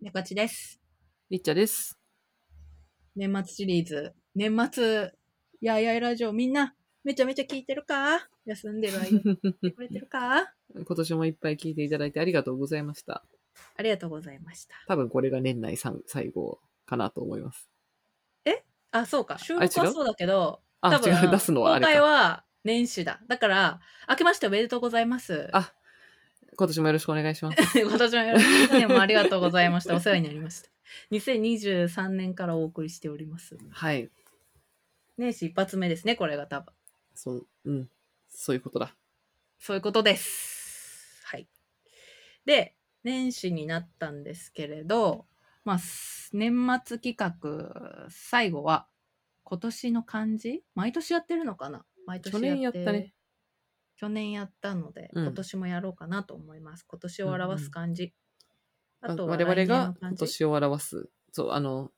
[0.00, 0.78] ねかちです。
[1.30, 1.98] りっちゃです。
[3.16, 4.12] 年末シリーズ。
[4.34, 5.10] 年末、
[5.62, 8.28] やいやいラジオみんな、めちゃめちゃ聞いてるか？
[8.44, 10.52] 休んでる間に聞いてくれてるか？
[10.76, 13.24] 今年もいっぱい聞いていただいてありがとうございました。
[13.76, 14.74] ありがとうございました。
[14.86, 17.68] 多分これが年内さん最後かなと思います。
[18.92, 19.38] あ、そうか。
[19.38, 19.70] 収あ違う？
[19.76, 22.02] 録はそうだけど、あ、違う、出すのはあれ公開か。
[22.06, 23.20] は年始だ。
[23.28, 25.48] だから、明けましておめでとうございます。
[25.52, 25.72] あ
[26.56, 27.58] 今年もよろしくお願いします。
[27.78, 28.72] 今年もよろしく。
[28.72, 29.94] 去年もありがとうございました。
[29.94, 30.70] お世話になりました。
[31.12, 33.58] 2023年からお送りしております。
[33.70, 34.10] はい。
[35.18, 36.74] 年始一発目ですね、これが多分。
[37.14, 37.90] そう、うん。
[38.28, 38.96] そういうことだ。
[39.58, 41.22] そういうことです。
[41.24, 41.48] はい。
[42.44, 45.26] で、年始になったんですけれど、
[45.64, 48.88] まあ、す年末企画、最後は、
[49.44, 50.64] 今年の漢字？
[50.74, 51.84] 毎年やってるのかな？
[52.06, 53.14] 毎年去年やったね。
[53.96, 56.84] 去年やったので、うん今年もやろうかなと思います。
[56.86, 58.14] 今年を表す漢字。
[59.00, 61.90] ああとは我々来年がの漢字今年を表す、そう、あの、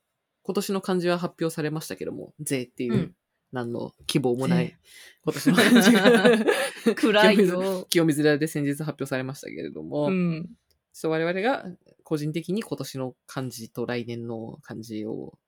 [0.42, 3.14] 今年の漢字は発表されましたけども、税っていう、うん
[3.50, 4.76] 何の希望もな税い
[5.24, 6.22] 今年の漢字が
[6.94, 7.86] 暗いよ。
[7.90, 10.50] 清水寺で先日発表されましたけれども、うん。
[10.92, 11.64] そう我々が
[12.02, 15.38] 個人的に今年の漢字と来年の漢字を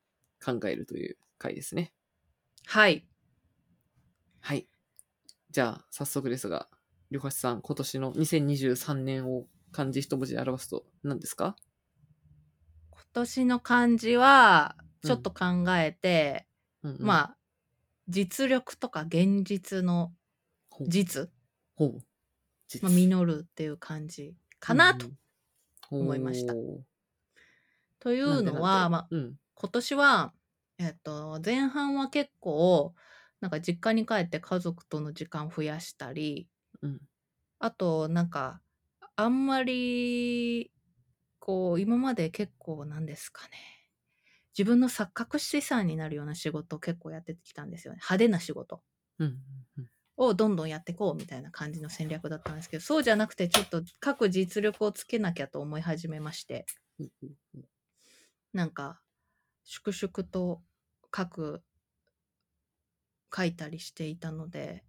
[0.42, 1.92] 考えるという回ですね。
[2.66, 3.06] はい。
[4.40, 4.66] はい。
[5.50, 6.68] じゃあ、早速ですが、
[7.10, 11.56] りょかしさん、今年の2023年を漢字一文字で表すと何ですか？
[12.90, 16.46] 今年の漢字は、ちょっと考えて、
[16.82, 16.92] うん。
[16.92, 17.36] うんまあ、
[18.08, 20.12] 実力とか現実の
[20.70, 20.88] ほう。
[20.88, 21.30] 実、
[21.74, 21.98] ほう。
[22.68, 23.26] 実まあ、実。
[23.26, 25.06] るっていう感じかなと。
[25.06, 25.16] うん
[25.92, 26.52] 思いました。
[26.52, 26.84] ほ
[27.98, 29.34] というのは、まあ、うん。
[29.54, 30.32] 今年は、
[30.78, 32.94] えっと、前半は結構、
[33.40, 36.48] なんか実家に帰って家族との時間を増やしたり、
[36.82, 37.00] うん。
[37.58, 38.60] あと、なんか、
[39.16, 40.72] あんまり、
[41.38, 43.58] こう、今まで結構なんですかね。
[44.56, 47.98] 自分の錯覚資産になるような仕事を結構やってきたんですよね。
[47.98, 48.82] 派手な仕事。
[50.16, 56.66] をどんどんやっていこうみたいな感じの戦略だったんですけどそうじゃなくてちょっと各実力をつけなきゃと思い始めまして
[58.52, 59.00] なんか
[59.64, 60.60] 粛々と
[61.16, 61.62] 書く
[63.34, 64.84] 書いたりしていたので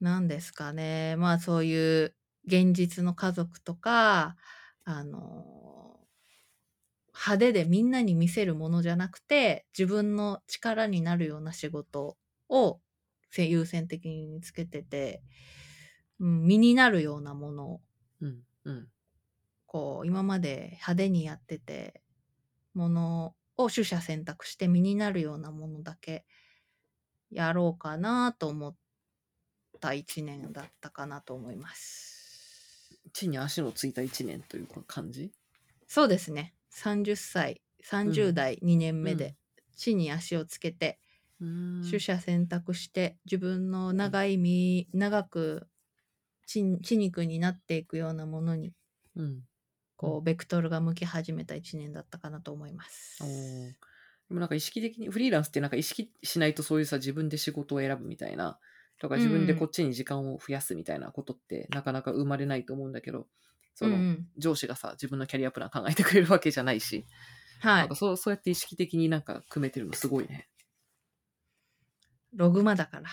[0.00, 2.16] 何ですかねまあそういう
[2.46, 4.36] 現実の家族とか
[4.84, 6.00] あの
[7.12, 12.16] 派手でみんなに見せるものじゃなくて自分の力になるような仕事
[12.48, 12.80] を
[13.30, 15.22] せ優先的につけてて、
[16.20, 17.80] うん、身になるようなものを
[18.20, 18.44] うん。
[18.64, 18.90] うん。
[19.66, 22.02] こう今まで派手にやってて
[22.74, 26.26] ものを取捨選択して身になるようなものだけ
[27.30, 28.74] やろうかなと思っ
[29.80, 33.00] た一年だったかなと思います。
[33.12, 35.30] 地に足のついた一年というか漢字
[35.86, 36.54] そうですね。
[36.72, 39.36] 30歳30代2年目で
[39.76, 40.98] 地に足をつけて
[41.40, 41.82] うん。
[41.82, 45.68] 取捨選択して自分の長い身、長く
[46.46, 48.72] 血血肉になっていくようなものに
[49.16, 49.42] うん。
[49.96, 53.22] こうベクトルが向き始めた一年だったかなと思います。
[53.22, 53.26] お。
[53.26, 53.89] ー
[54.30, 58.60] でもなんか意識的に、フリーランスってなんか意識しないとそういうさ、自分で仕事を選ぶみたいな、
[59.00, 63.26] とか自分でこっちに時間を増やすみたいなことってなかなか生まれないと思うんだけど、
[63.74, 67.06] その、上司がさ、自分のキャリアプラン考えてくれるわけじゃないし、
[67.60, 67.96] はいなんか。
[67.96, 70.48] そうそうやって意識的になんか組めてるのすごいね。
[72.32, 73.10] ログマだから。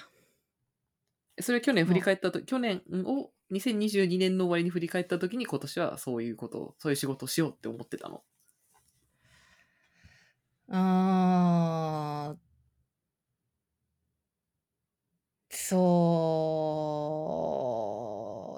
[1.38, 8.23] えそれ去年振り返ったと、去年を2022年の終わりに振り返った時に今年はそういうことを、そういう仕事をしようって思ってたの。
[10.69, 12.38] あー。
[15.50, 16.22] そ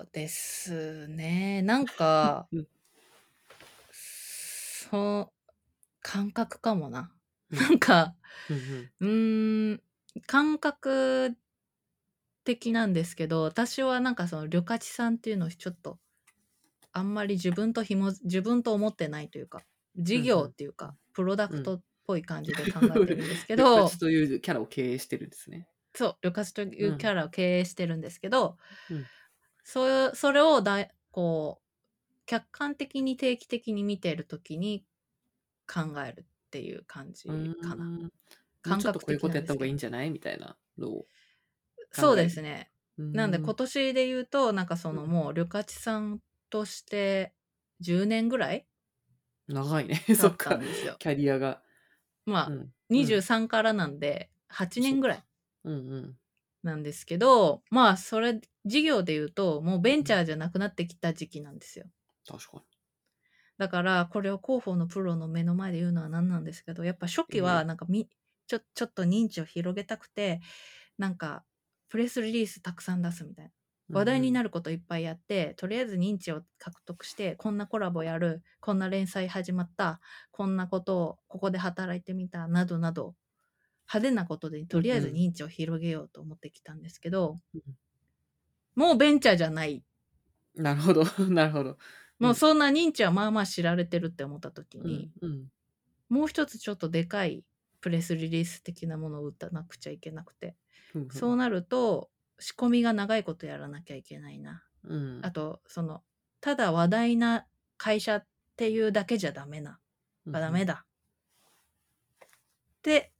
[0.03, 1.61] うですね。
[1.63, 2.67] なんかうん、
[3.91, 5.31] そう、
[6.01, 7.15] 感覚かもな。
[7.51, 7.59] うん。
[7.59, 8.15] なんか、
[8.49, 9.83] うんうーん、
[10.27, 11.37] 感覚
[12.43, 15.99] 的なんですけど、私はなんかその、旅客さんっていうのをちょっと、
[16.93, 19.65] あんまり自分とひも、自分と思ってないというか、
[19.97, 25.69] 事業っていうか、プロダクトっぽい感じで考え てるんですけ旅ど、客というキャラを経営してるんですね。
[25.93, 28.57] そう、旅客といううんキャラを経営してるんですけど、
[28.89, 29.09] うん
[29.63, 31.65] そそれをだいこう
[32.25, 34.85] 客観的に定期的に見ているときに
[35.71, 38.11] 考えるっていう感じかな。
[38.61, 41.07] 感覚こういうことやった方がいいんじゃないみたいなのを。
[41.91, 42.71] そうですね。
[42.97, 46.19] うなんで今年で言うとなんかそのうんもう旅客さん
[46.49, 47.33] として
[47.79, 48.67] 10年ぐらい
[49.47, 49.95] 長いね。
[50.17, 50.59] だそっか。
[50.99, 51.63] キャリアが。
[52.29, 52.73] まあ、うん。
[52.89, 55.23] 23からなんで8年ぐらい。
[56.63, 61.85] なんですけどまあそれ事業で言うともうベンチャーじゃなくなってきた時期なんですよ。
[62.25, 62.63] 確か
[63.57, 68.09] だからこれを広報のプロの目の前で言うのは何なんですけどやっぱ初期はなんかみ
[68.47, 70.39] ちょちょっと認知を広げたくて
[70.97, 71.45] なんか
[71.89, 73.51] プレスリリースたくさん出すみたいな
[73.89, 74.45] 話題になる。
[74.45, 79.99] ることいっぱいやって、とりあえず認知を獲得してこんなコラボやるこんな連載始まった
[80.31, 83.15] こんなことをここで働いてみたなどなど
[83.91, 87.61] 派手なことでとりあえず認知を広げようと思ってきたんですけど、うん
[88.75, 89.83] もうベンチャーじゃない
[90.55, 91.03] なるほど。
[91.29, 91.77] なるほど。
[92.19, 95.47] もうそんな認知はまあまあ知られてるって思った時うんに、うん。
[96.09, 97.43] もう一つちょっとでかい
[97.81, 100.55] プレスリリース的なものを打たなくちゃいけなくて、
[101.11, 102.09] そうなると
[102.39, 104.63] 仕込みが長いことやらなきゃいけないな。
[104.83, 106.01] うんあとその
[106.41, 107.45] ただ話題な
[107.77, 108.25] 会社っ
[108.55, 109.79] ていうだけじゃダメな、
[110.27, 110.85] あダメだ
[112.79, 113.11] って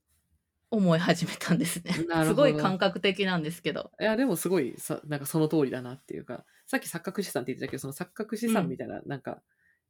[0.72, 1.94] 思い始めたんですね。
[2.26, 3.92] すごい感覚的なんですけど。
[4.00, 9.42] いや、でもすごいさ、なんかその通りだなっていうか、さっき錯覚資産って言ってたけど、その錯覚資産みたいな、なんか、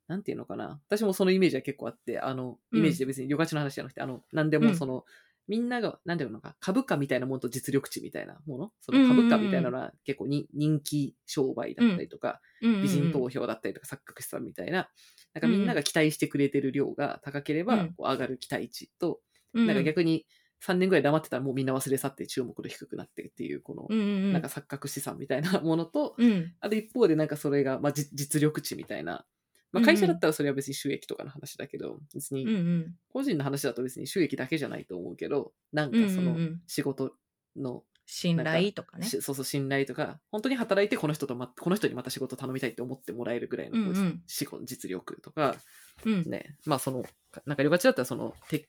[0.07, 0.79] なんていうのかな。
[0.87, 5.03] 私もそのイメージは結構あって、あの、うんイメージで別に旅客地の話じゃなくて、あの、なんでもその、
[5.49, 14.89] みんなが、なんていうのか、株価みたいなものと実力値みたいなもの、その株価みたいなのは結構に人気商売だったりとか、美人投票だったりとか、錯覚資産みたいな、
[15.33, 17.93] なんかみんなが期待してくれてる量が高ければ、うん。
[17.93, 19.21] こう上がる期待値と、
[19.55, 19.65] うん。
[19.65, 20.27] なんか逆に
[20.63, 23.95] 3年ぐらい黙ってたらもうみんな忘れ去って注目度低くなってっていう、この、
[24.31, 26.53] なんか錯覚資産みたいなものと、うん。
[26.59, 29.25] あと一方でなんかそれが、まあ、じ実力値みたいな。
[29.71, 36.37] まあ、会社だったらそれは別に収益とかの話だけど、別にん個人の話だと別に収益だけじゃないと思うけど、なんかその
[36.67, 37.13] 仕事
[37.55, 39.05] の、信頼とかね。
[39.05, 43.97] しそうそう信頼とか、本当に働いてこの人と、ま、この人にまた仕事頼みたいって思ってもらえるぐらいのこううん。
[43.97, 45.55] うん実力とか、
[46.03, 46.23] うん。
[46.23, 47.03] ね、まあその、
[47.45, 48.67] なんか旅客地だったらその、て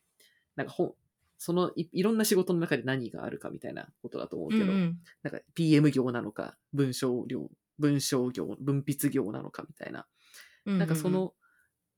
[0.56, 0.94] なんかほ
[1.38, 4.98] そのいいろんな仕事の中で何があるかみたいなことだと思うけど、うんうん。
[5.22, 7.48] なんか PM 業なのか、文章量、
[7.78, 10.06] 文章業、文筆業なのかみたいな。
[10.66, 11.34] うんなんかその、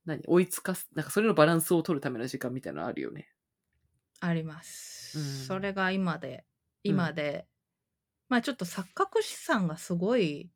[0.05, 3.29] 何、追いつかす、なんかそれのバランスを取るための時間みたいなのあるよね。
[4.20, 5.25] あります、うん。
[5.25, 6.44] それが今で
[6.85, 7.47] 今で、
[8.29, 10.50] まあちょっと錯覚資産がすごい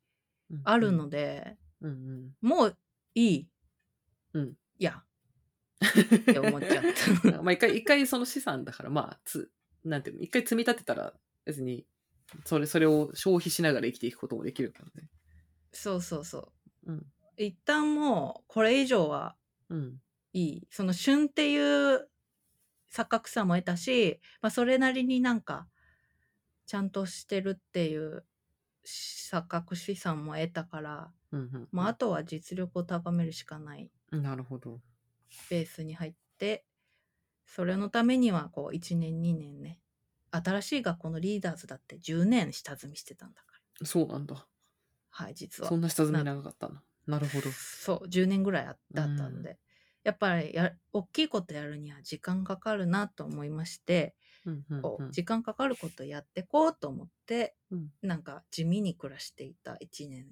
[0.51, 0.61] うん。
[0.65, 2.31] あるので、うんうん。
[2.41, 2.79] もう
[3.15, 3.49] いい、
[4.35, 4.55] うん。
[4.79, 5.03] いや。
[5.85, 6.85] って思っちゃっ
[7.23, 7.43] た。
[7.43, 9.51] まあ一回、一回その資産だから、まあ、つ、
[9.85, 11.15] なんていうの、一回積み立てたら、
[11.45, 11.87] 別に、
[12.45, 15.09] それ、それを消費しながら生きていくこともできるからね。
[15.73, 16.53] そうそうそ
[16.87, 16.93] う。
[16.93, 17.07] うん。
[17.37, 19.37] 一旦もうこれ以上は
[19.69, 20.01] うん。
[20.33, 21.57] いいその旬ってい
[21.95, 22.09] う
[22.93, 25.67] 錯覚さも得たし、まあ、それなりになんか
[26.67, 28.25] ちゃんとしてるっていう
[28.85, 31.69] 錯覚資産も得たから、うんうん。
[31.73, 34.81] まあ、あとは実力を高めるしかないなるほど。
[35.51, 36.65] ベースに入って
[37.47, 39.81] それのためにはこう1年2年ね
[40.31, 43.47] 新しい学校のリーダーズだって10年下積みしてたんだか
[43.81, 44.47] らそうなんだ。
[45.11, 46.83] はい実はそんな下積み長かったな。
[47.07, 47.51] なるほど。
[47.53, 49.59] そう10年ぐらいあだったんで、
[50.03, 54.15] やっぱりや大きいことやるには時間かかるなと思いまして、
[54.45, 60.27] うんうんこううん時間かかることやってこうと思って、うんなんか地味に暮らしていた1年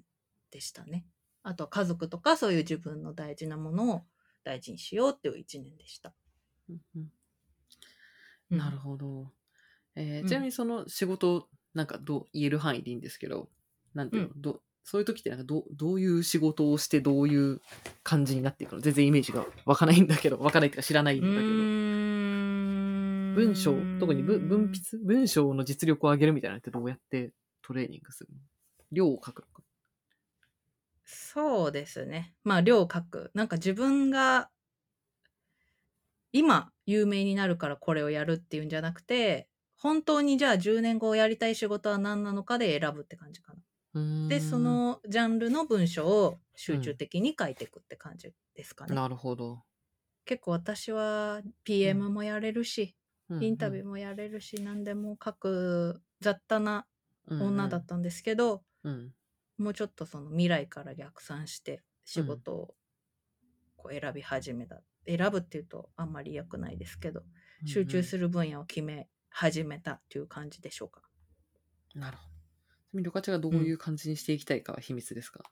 [0.51, 1.05] でしたね。
[1.43, 4.01] あと家族とかそういう自分の大事なものを
[4.43, 6.13] 大事にしようっていう1年でした。
[6.69, 7.11] うんうん
[8.51, 9.31] うんなるほど。
[9.95, 13.49] えーうんちなみにその仕事、なんかどう言える範囲でいいんですけど、
[13.93, 17.59] なんていうの、どそういう時ってなんかどどういう仕事をしてどういう
[18.03, 18.81] 感じになっていくの？
[18.81, 21.41] 全然イメージが湧かないんだけど、湧かないっていうか知らないんうだけど。
[23.35, 24.97] 文章、特に文文筆？
[25.03, 27.31] 文章の実力を上げるみたいなのってどうやって
[27.63, 28.39] トレーニングするの？
[28.91, 29.63] 量を書くのか。
[31.03, 32.33] そうですね。
[32.43, 33.31] まあ、量を書く。
[33.33, 34.49] なんか自分が
[36.31, 43.59] 今有名になるからこれをやるっていうんじゃなくて、本当にじゃあ10年後やりたい仕事は何なのかで選ぶって感じかな。
[44.27, 48.95] で、そ、のジャンルの文章を集中的に書いていくって感じですかね。
[48.95, 49.63] なるほど。
[50.25, 52.95] 結構私は PM もやれるし、
[53.29, 56.85] インタビューーもやれるし、何でも書く雑多な
[57.27, 59.13] 女だったんですけど、うん。
[59.57, 62.75] もうちょっとその未来から逆算して仕事を
[63.77, 67.23] こう選び始めた、選ぶっていうとあんまり良くないですけど、
[67.65, 68.23] 集中する。
[68.23, 71.01] る分野を決め始めたっていう感じでしょうか。
[71.93, 72.34] なるほど。
[72.95, 75.43] ちなみに旅客がどういう感じにしていきたいかは秘密ですか、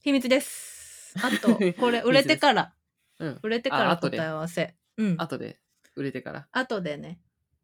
[0.00, 1.14] 秘密です。
[1.22, 2.74] あと、これ 売れてから、
[3.20, 3.38] うん。
[3.42, 4.74] 売れてからあ後で答え合わせ。
[4.96, 5.14] うん。
[5.18, 5.60] 後で
[5.94, 6.48] 売れてから。
[6.50, 7.20] 後でね、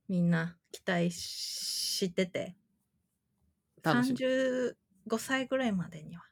[0.08, 2.56] みんな期待してて、
[3.82, 4.18] 楽しみ。
[4.18, 4.74] 35
[5.18, 6.24] 歳ぐらいまでには、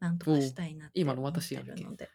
[0.00, 2.10] なんとかしたいなって今の私やん思ってるので。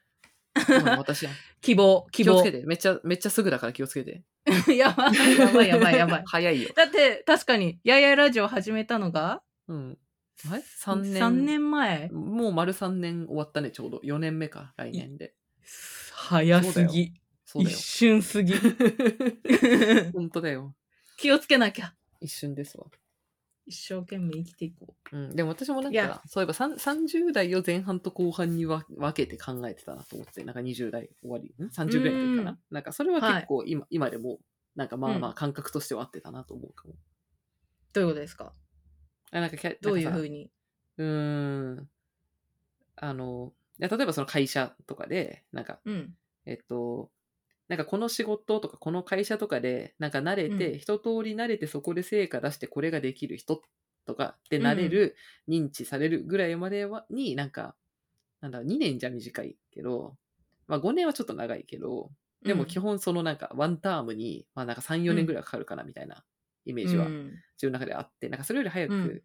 [0.68, 1.34] 今の私やん。
[1.62, 2.52] 希望、希望気をつけ。
[2.52, 2.66] て。
[2.66, 4.24] めっちゃ、めっちゃすぐだから気をつけて。
[4.76, 6.24] やばい、やばい、やばい、やばい。
[6.26, 6.70] 早いよ。
[6.76, 9.98] だって、確かに、ややラジオ始めたのが、うん。
[10.50, 11.24] あれ ?3 年。
[11.24, 12.10] 3年前？
[12.12, 13.98] もう丸3年終わったね、ちょうど。
[14.00, 15.36] 4年目か、来年で。
[16.14, 17.02] 早すぎ。
[17.04, 17.14] 一
[17.46, 17.78] そうだよ。
[17.78, 18.54] 瞬すぎ。
[20.14, 20.76] 本当だよ。
[21.18, 21.96] 気をつけなきゃ。
[22.22, 22.86] 一瞬ですわ。
[23.66, 32.52] 一生懸命生きていこうん、でも私もなんか、そういえばさん30代を前半と後半にわ分けて考えてたなと思って、なんか20代終わり、ん ?30 ぐらいの時かな？
[32.52, 34.40] うんなんかそれは結構今,、今でも、
[34.76, 36.94] なんかまあまうあ感覚としては合ってたなと思うかも。
[36.94, 36.98] う。
[37.94, 38.54] どういうことですか？
[39.32, 40.52] あなんかどういうふうに？
[40.98, 41.90] うーん。
[42.96, 46.18] あの、いや例えばその会社とかで、なんか、うん。
[46.46, 47.12] えっと、
[47.70, 53.64] なんかこの仕事とかこの会社とかで、なんか慣れて、うん一通り慣れてそこで成果出してこれができる人
[54.06, 55.16] とかで慣れる、
[55.50, 57.76] 認知されるぐらいまでは、になんか、
[58.42, 60.18] なんだ、2年じゃ短いけど、
[60.68, 62.12] まあ5年はちょっと長いけど、
[62.46, 66.26] でも基本そのなんかワンタームに、まあなんか3、4年ぐらいかかるかなみたいな
[66.66, 67.08] イメージは。
[67.08, 67.24] うん。
[67.56, 69.22] 自分の中であって、なんかそれより早く、うん。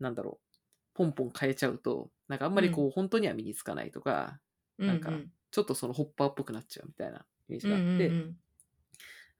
[0.00, 0.58] なんだろう、
[0.94, 4.40] ポンポン変えちゃうと、なんかあんまりこう、本当には身につかないとか、
[4.78, 8.36] なんかううちょっとそのホッパーっぽくなっちゃうみたいなイメージうんがあって、うん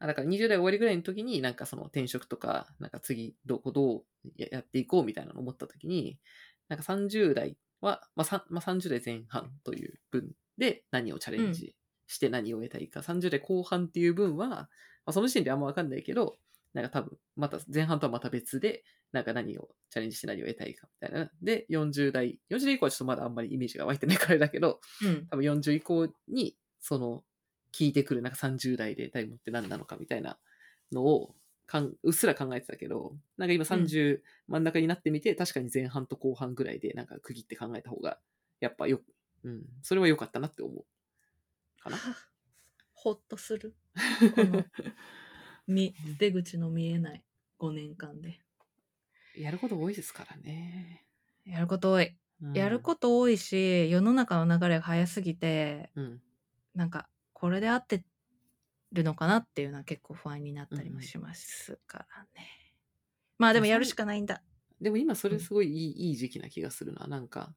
[0.00, 4.02] だから20代終わりぐらいの時に、なんかその転職とか、なんか次どこどう
[4.36, 6.18] ややっていこうみたいなのを思った時に、
[6.68, 11.74] なんか30代は、まあさまあ、30代前半という分で何をチャレンジ
[12.06, 14.68] して何を得たいか、30代後半っていう分は、ま
[15.06, 16.36] あ、その時点であんま分かんないけど、
[16.74, 21.30] なんか多分、また前半とはまた別で、なんか何をチャレンジして何を得たいかみたいな。
[21.40, 27.24] で、40代、40代以降はちょっとまだあんまりイメージが湧いてないからだけど、うん多分40以降に、その、
[27.72, 30.38] 聞いてくる、なんか30代でタイムって何なのかみたいな
[30.92, 31.34] のを
[31.66, 38.18] かん、うっすら考えてたけど、なんか今30真ん中になってみて、確かに前半と後半ぐらいで、なんか区切って考えた方が、
[38.60, 39.00] やっぱよ、
[39.44, 40.84] うん、それは良かったなって思う。
[41.82, 41.98] かな。
[42.92, 43.74] ほっとする。
[45.66, 47.22] み出口の見えない
[47.58, 48.40] 5年間で。
[49.36, 51.04] やること多いですからね。
[51.44, 52.16] やること多い。
[52.42, 56.20] うんやること多いし、世の中の流れが早すぎて、うん。
[56.74, 58.04] なんか、これで合って
[58.92, 62.48] るのかなっていうのは結構不安になったりもしますからね。
[63.38, 64.42] まあでもやるしかないんだ。
[64.80, 67.06] でも今それすごいいい,、いい時期な気がするな。
[67.06, 67.54] なんか、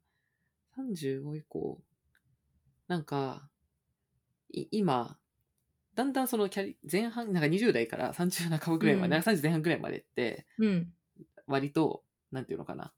[0.78, 1.82] 35以降、
[2.88, 3.50] なんか、
[4.50, 5.18] い今、
[5.98, 10.94] だんだんそのキャリ前半、なんか20代から30半ばぐらいまで、うんなんか30前半ぐらいまでって、うん。
[11.48, 12.94] 割と、なんていうのかな。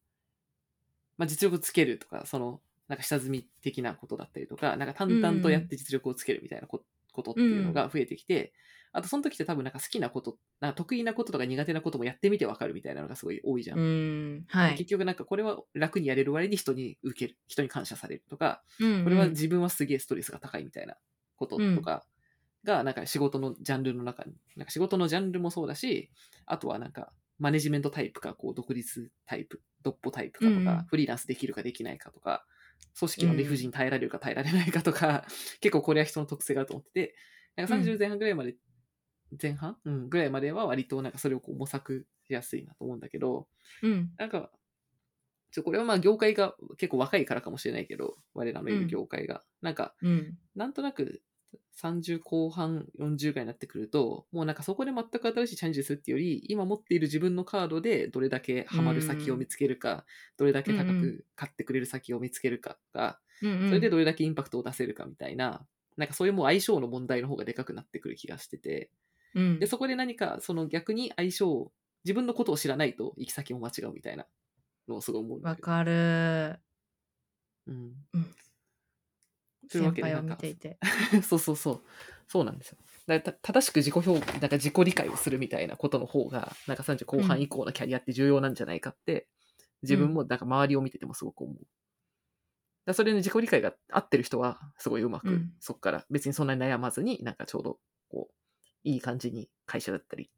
[1.18, 8.51] まあ実力つけるとか、その、なんか下積み的なことだったりとか、なんか淡々とやって実力をつけるみたいなこことっていうのが増えてきて、
[8.91, 13.79] あとその時って多分なんか好きなこと、なんか得意なこととか苦手なこともやってみてわかるみたいなのがすごい多いじゃん。
[13.79, 14.46] うん。
[14.50, 14.75] はい。
[14.75, 20.98] 結局なんかこれは楽にやれる割に人に受ける、人に感謝されるとか、うんこれは自分はすげえストレスが高いみたいな
[21.38, 22.03] ことうんとか
[22.63, 26.11] が、なんか仕事のジャンルの中に、なんか仕事のジャンルもそうだし、
[26.45, 32.45] あとはなんかマネジメントタイプか、こう独立タイプ、独歩タイプかとか、うんうんフリーランスできるかできないかとか、
[32.97, 35.25] 組織の理不尽耐えられるか耐えられないかとか、
[35.61, 37.15] 結構これは人の特性があると思ってて、
[37.55, 38.55] なんか30前半ぐらいまで、
[39.41, 43.47] 前半、うん、ぐらいまでは割となんかそれをこう模索しやすいなと思うんだけど、
[43.83, 44.11] うん。
[44.17, 44.51] なんか、
[45.51, 49.43] ちょこれはまあ業界が結構若いからかもしれないけど、我らのいる業界が。
[49.61, 50.37] なんか、うん。
[50.55, 51.21] なんとなく
[51.74, 60.06] 30後半、40ぐらいになってくると、もうなんかそこで全く新しいチャレンジするっていうより、今持っている自分のカードでどれだけハマる先を見つけるか、
[60.38, 63.68] どれだけ高うんうく買ってくれる先を見つけるかとか、うん。
[63.70, 65.65] それでどれだけインパクトを出せるかみたいな、
[65.96, 68.91] なんかそういうもう相性の問題の方がでかくなってくる気がしてて、
[69.36, 71.72] うんで、そこで何かその逆に相性を、
[72.06, 74.25] 自分のことを知らないと行き先も間違うみたいな
[74.88, 75.41] のをすごい思う。
[75.41, 76.60] わかる。
[77.68, 77.94] うん。
[78.13, 78.36] うん
[79.69, 80.79] というわ先輩をけでなんか見ていて。
[81.23, 81.83] そうそうそう。
[82.27, 82.77] そうなんですよ。
[83.07, 89.27] だからた正しく自己評価、なんか自己理解をするみたいなことの方が、なんか30後半以降のキャリアって重要なんじゃないかって、
[89.81, 91.55] 自分もなんか周りを見ててもすごく思う。
[91.55, 91.67] だか
[92.85, 98.33] らそれの自己理解が合ってる人は、すごいうまく、うんそこから別にそんなに悩まずに、なんかちょうど、こう、
[98.83, 100.29] いい感じに会社だったり、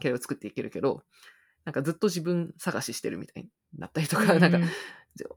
[0.00, 1.02] キャリアを作っていけるけど、
[1.64, 4.58] なんかずっと自分探ししてるみたいになったりとか、なんか、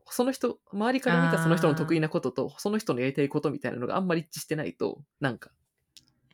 [0.10, 5.52] その人、周りから見たその人の得意なことと、その人のやりたいことみたいなのがあんまり一致してないと、なんか、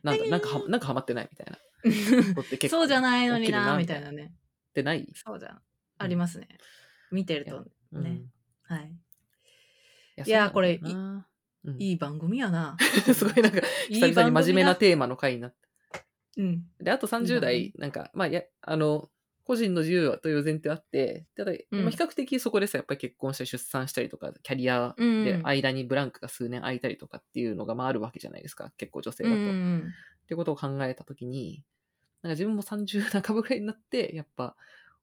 [0.02, 1.58] なんだ、なんかは、なんかハマってないみたいな
[2.68, 4.32] そうじゃないのにな、みみたいなね。
[4.70, 5.62] ってないそうじゃん。
[5.98, 6.48] ありますね。
[7.10, 7.66] 見てると。
[7.92, 8.22] うんね
[8.62, 8.92] はい。
[10.18, 11.26] いいやこれそうなんだよな
[11.64, 12.76] うんいい番組やな。
[13.14, 15.68] すごいなんか、い い久々に真面目な番テーマの回になって。
[16.36, 16.60] 組だ。
[16.78, 16.84] うん。
[16.84, 19.10] で、あと30いい番代、なんか、まあ、や、あの、
[19.50, 29.36] 個人の自由という前提あって、ただ、うんまあ比較的そこでさ、やっぱり結婚したり出産したりとか、キャリアうんで間にブランクが数年空いたりとかっていうのがまああるわけじゃないですか、結構女性だと。
[29.36, 29.92] うんうん
[30.22, 31.64] ってことを考えたときに、
[32.22, 34.54] なんか自分も30半ばぐらいになって、やっぱ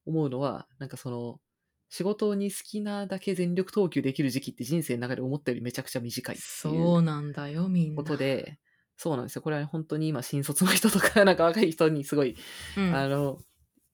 [0.05, 1.41] 思うのは、なんかその、
[1.89, 8.01] 仕事に好きなだけ全力投球できる時期って人生の中で思ったよりめちゃくちゃ短いっていそううなんだよ、みんな。
[8.01, 8.57] ことで、
[8.95, 9.41] そうなんですよ。
[9.41, 12.37] これは本当に今、新卒の人とか、なんか若い人にすごい、
[12.77, 12.95] うん。
[12.95, 13.39] あの、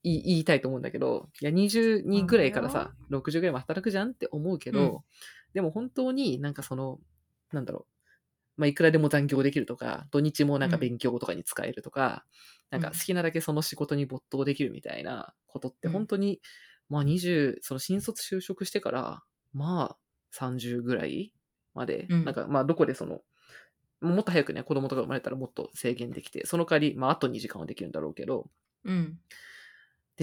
[0.04, 5.02] 言い言いたいと思うんだけど、いや、22ぐらいからさ、60ぐらいも働くじゃんって思うけど、うん。
[5.54, 7.00] でも本当になんかその、
[7.52, 7.88] なんだろ
[8.58, 12.26] う、まあ、いくらでも残業できるとか、土日もなんか勉強とかに使えるとか、
[12.70, 15.94] なんか好きなだけその仕事に没頭できるみたいなことってうん。
[15.94, 16.42] 本当に、
[16.90, 19.98] まあ20、その新卒就職してから、まあ
[20.32, 21.34] 30ぐらい
[21.74, 22.26] まで、うん。
[22.26, 23.22] なんかまあどこでその、
[24.02, 28.50] もっと早くね、子供とか生まれたらもっと制限できて、その代わり、まああと2時間はできるんだろうけど、
[28.84, 29.20] うん。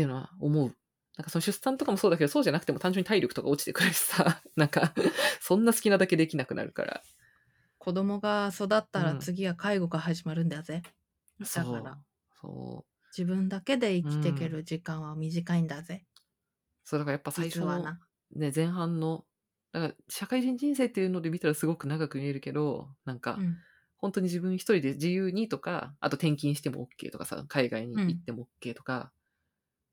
[0.00, 0.74] っていうのは思う。
[1.18, 4.94] なんかその出産とかもそうだけど、そうじゃなくても単純に体力とか落ちてくるしさ、 なんか、
[5.40, 7.02] そんな好きなだけできなくなるから。
[7.78, 10.82] 子供が育ったらうん次は介護が始まるんだぜ。
[11.38, 11.98] だそうから。
[12.40, 13.08] そう。
[13.16, 16.06] 自分だけで生きていける時間は短いんだぜ。
[16.84, 17.82] そうだからやっぱ最初の。
[18.36, 19.26] ね、前半の、
[19.72, 23.58] だから社会人人生っていうので見たらすごく長く見えるけど、なんか、うん。
[24.00, 29.12] 本当に自分一人で自由にとか、あと転勤しても OK とかさ、海外に行っても OK とか、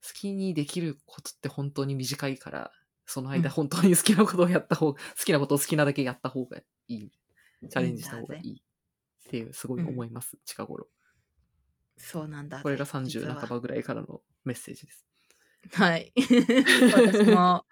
[0.05, 2.71] 好きにできることって本当に短いから、
[3.05, 7.11] その間うん本当に好きなことをやった方、好きなことを好きなだけやった方がいい。
[7.69, 8.61] チャレンジした方がいい。
[9.27, 10.87] っていう、すごい思います、近頃。
[11.97, 12.63] そうなんだぜ。
[12.63, 15.05] これが実30は半ばぐらいからのメッセージです。
[15.73, 16.13] はい。
[16.15, 17.65] 私も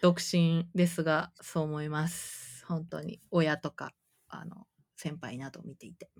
[0.00, 2.64] 独身ですが、そう思います。
[2.66, 3.20] 本当に。
[3.30, 3.92] 親とか、
[4.28, 6.10] あの、先輩など見ていて。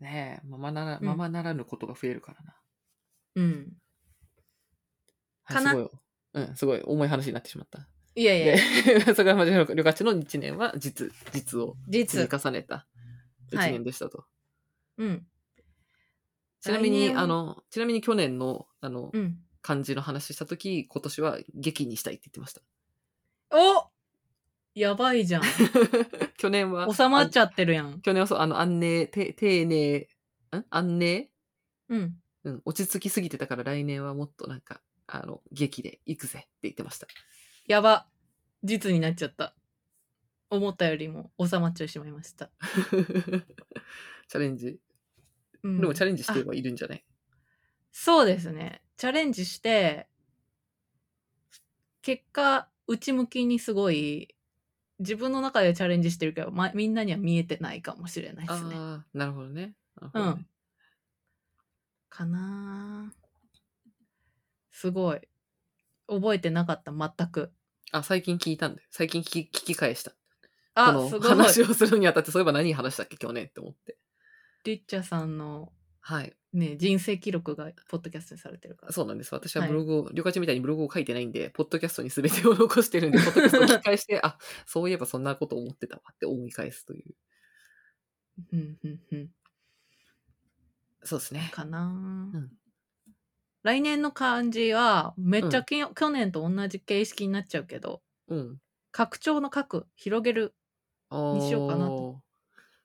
[0.00, 2.56] ねえ、ままなら、うんままならぬことが増えるからな。
[3.34, 3.44] うん。
[3.44, 3.72] はい
[5.52, 5.90] かなすごい、
[6.34, 7.86] うん、すごい重い話になってしまった。
[8.14, 12.40] いやいやで、 そこはまじ旅客地の1年は実、実を実積み。
[12.40, 12.86] 重ねた
[13.50, 14.24] 1はい年でしたと。
[14.98, 15.26] うん。
[16.60, 19.38] ちなみに、あの、ちなみに去年の、あの、うん。
[19.62, 22.62] 漢字の話したとき、今年は劇にしたいって言ってました。
[23.52, 23.90] お
[24.74, 25.42] やばいじゃん。
[26.36, 28.00] 去年は、収まっちゃゃってるやん。
[28.00, 30.64] 去年はそう、あの、安寧、て丁寧、ん？
[30.70, 31.30] 安寧？
[31.88, 32.18] うん。
[32.44, 34.82] うん、落ち着きすぎてたから来年はもっとなんか、
[35.14, 37.06] あの、劇で行くぜって言ってました。
[37.66, 38.06] やば。
[38.64, 39.54] 実になっちゃった。
[40.48, 42.50] 思ったよりも収まっちゃいしまいました。
[44.28, 44.78] チャレンジ？
[45.62, 47.04] うん、でもチャレンジしてあはいるんじゃない？
[47.90, 48.82] そうですね。
[48.96, 50.08] チャレンジして、
[52.00, 54.34] 結果、内向きにすごい、
[54.98, 58.74] 自分の中でチャレンジしてるけど、ま、みんなには見えてないかもしれないですね。
[58.76, 59.74] ああ、なるほどね。
[60.00, 60.46] なるほどねうん。
[62.08, 63.21] かなぁ
[64.82, 65.20] すごい。
[66.08, 67.52] 覚えてなかった、全く。
[67.92, 68.88] あ、最近聞いたんだよ。
[68.90, 70.12] 最近聞き聞き返した。
[70.74, 71.28] あ、このすごい。
[71.28, 73.16] 話をするにあたって、そういえば何話したっけ？
[73.16, 73.96] 去年って思って。
[74.64, 76.36] リッチャさんのはい。
[76.52, 78.92] ね、人生記録がポッドキャストにされてるから。
[78.92, 79.32] そうなんです。
[79.32, 87.14] 私ははいブログを、りょかちみたいにブログを書いてないんで、ポッドキャストに全てを残してるんで、 ポッドキャストを聞き返して、あ、そういえばそんなこと思ってたわって思い返すという。
[88.52, 89.30] うん、うん、うん。
[91.04, 91.50] そうですね。
[91.52, 92.50] かなぁうん
[93.62, 98.60] 来年の漢字は、めっちゃき、去年と同じ形式になっちゃうけど、うん。
[98.90, 100.54] 拡張の拡、広げる。
[101.10, 102.16] あにしようかなとー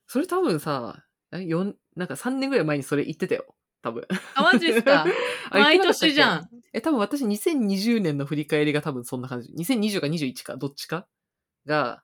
[0.07, 3.55] それ多分さ、え四なんか3年ぐらい前にそれ言ってたよ。
[3.81, 4.05] 多分。
[4.35, 5.05] あ、マジっすか？
[5.51, 6.07] 毎言ってなかったっけ？
[6.07, 6.49] 年じゃん。
[6.73, 9.51] え、多分私2020年の振り返りが多分そんな感じ。
[9.53, 11.07] 2020か21か、どっちか
[11.65, 12.03] が、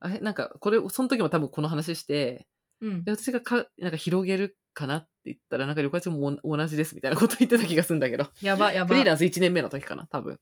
[0.00, 2.46] あれなんか、これ、その時も多分この話して、
[2.80, 3.10] うんで。
[3.12, 8.28] 私がか、なんか広げるかなって言ったら、なんか、旅客も同じですみたいなこと言ってた気がするんだけど。
[8.42, 8.88] やば、やば。
[8.88, 10.38] フリーランス1年目の時かな、多分。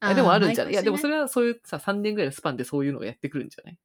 [0.00, 1.14] あでもあるんじゃない、いや、でもそれ。
[1.14, 3.78] れはそういうさ、3年ぐらいのスパンでそういうのがやってくるんじゃない？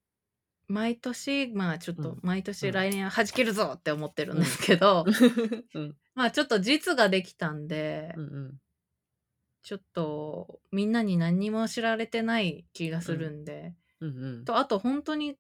[0.68, 5.06] 毎年、まあちょっとうん、毎年うん来年は弾けるぞって思ってるんですけど、
[5.76, 5.96] うん。
[6.16, 8.62] まあちょっと実ができたんで、うんうん。
[9.64, 14.46] ちょっとみんなに何にも知られてない気がするんで、うんうん。
[14.46, 15.38] とあと本当に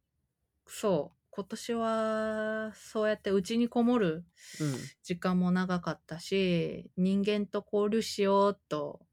[0.67, 4.25] そう今年はそうやってうちにこもる
[4.59, 4.75] うん。
[5.03, 9.05] 時間も長かったし人間と交流しようと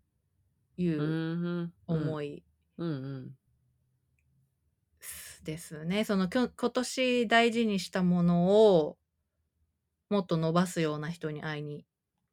[0.78, 2.42] いううん思い。
[5.44, 6.04] ですね。
[6.04, 8.96] その今年大事にしたものを
[10.08, 11.84] もっと伸ばすような人に会いに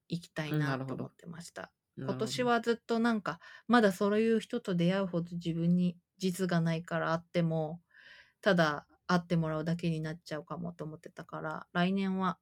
[0.07, 1.73] 行きたいなと思ってました。
[1.97, 7.81] 今年、はずっとなんかまだそういう人と出会うほど自分に実がないから会っても
[8.41, 12.39] ただ会ってもらうだけになっちゃうかもと思ってたから来年は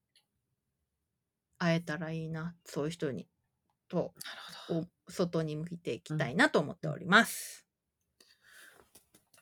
[1.57, 3.29] 会えたらいいなそういう人に
[3.87, 4.13] と
[5.07, 7.65] 外に向いていきたいなと思っております。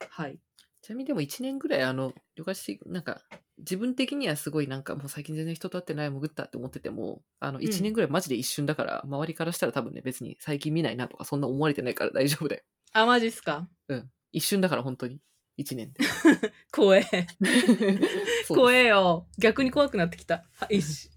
[0.10, 0.40] はい。
[0.82, 3.22] ちなみにでも1年ぐらい、あの、旅客し、なんか、
[3.58, 12.64] 自分的にはすごいなんかもう最近全然人と会ってない潜ったって思ってても、あの、ん1年ぐらいマジで一瞬だから、周りからしたら多分ね、別に最近見ないなとかそんな思われてないから大丈夫だよ。
[12.92, 13.70] あマジっすか？
[13.90, 14.12] うん。
[14.32, 15.22] 一瞬だから本当に。
[15.58, 15.94] 1年。
[16.72, 17.04] 怖え。
[18.48, 19.28] 怖えよ。
[19.38, 20.46] 逆に怖くなってきた。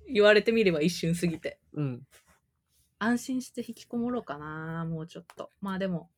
[0.09, 1.61] 言われてみれば一瞬過ぎて。
[1.73, 2.07] うん。
[2.99, 5.51] 安心して引きこもろうかな、もうちょっと。
[5.61, 6.11] まあでも、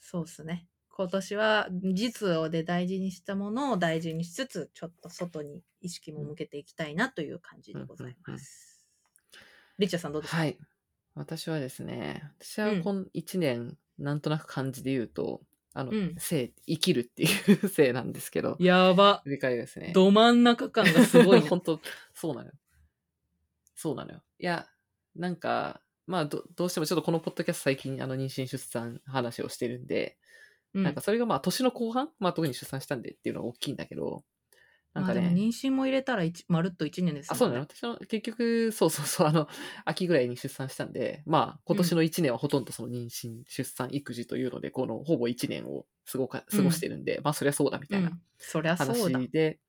[0.00, 0.68] そうっすね。
[0.88, 8.84] 今年は実をで大事にしたものを大事にしつつ、ちょっと外に意識も向けていきたいなという感じでございます。
[9.78, 10.58] リッチャーさんどうですか、はい。
[11.14, 15.42] 私はですね、私はうんこの1年、なんとなく漢字で言うと、
[15.74, 19.22] あの、うん生、生きるっていう生なんですけど、やば。
[19.24, 19.92] 振り返りですね。
[19.94, 21.48] ど真ん中感がすごいな。
[21.50, 21.80] 本当
[22.14, 22.52] そうなのよ。
[23.74, 24.22] そうなのよ。
[24.38, 24.68] いや、
[25.16, 30.18] なんか、まあど、どうしてもちょっとこのポッドキャスト最近、あの、妊娠出産話をしてるんで、
[30.74, 34.24] うんなんかそれがまあ、年の後半、まあ、特に出産したんでっていうのが大きいんだけど、
[34.94, 39.48] なんかね、まあ妊娠も入れたら一まるっと1年ですあ、そうなの私の、結局、そうそうそう、あの、
[39.84, 49.26] 秋ぐらいに出産したんで、まあ、今年の1年はほとんどその妊娠、出産、育児というので、この、ほぼ1年を過ごか、過ごしてるんで、まあ、そりゃそうだみたいなうん、そりゃそうだ。
[49.26, 49.60] 話で、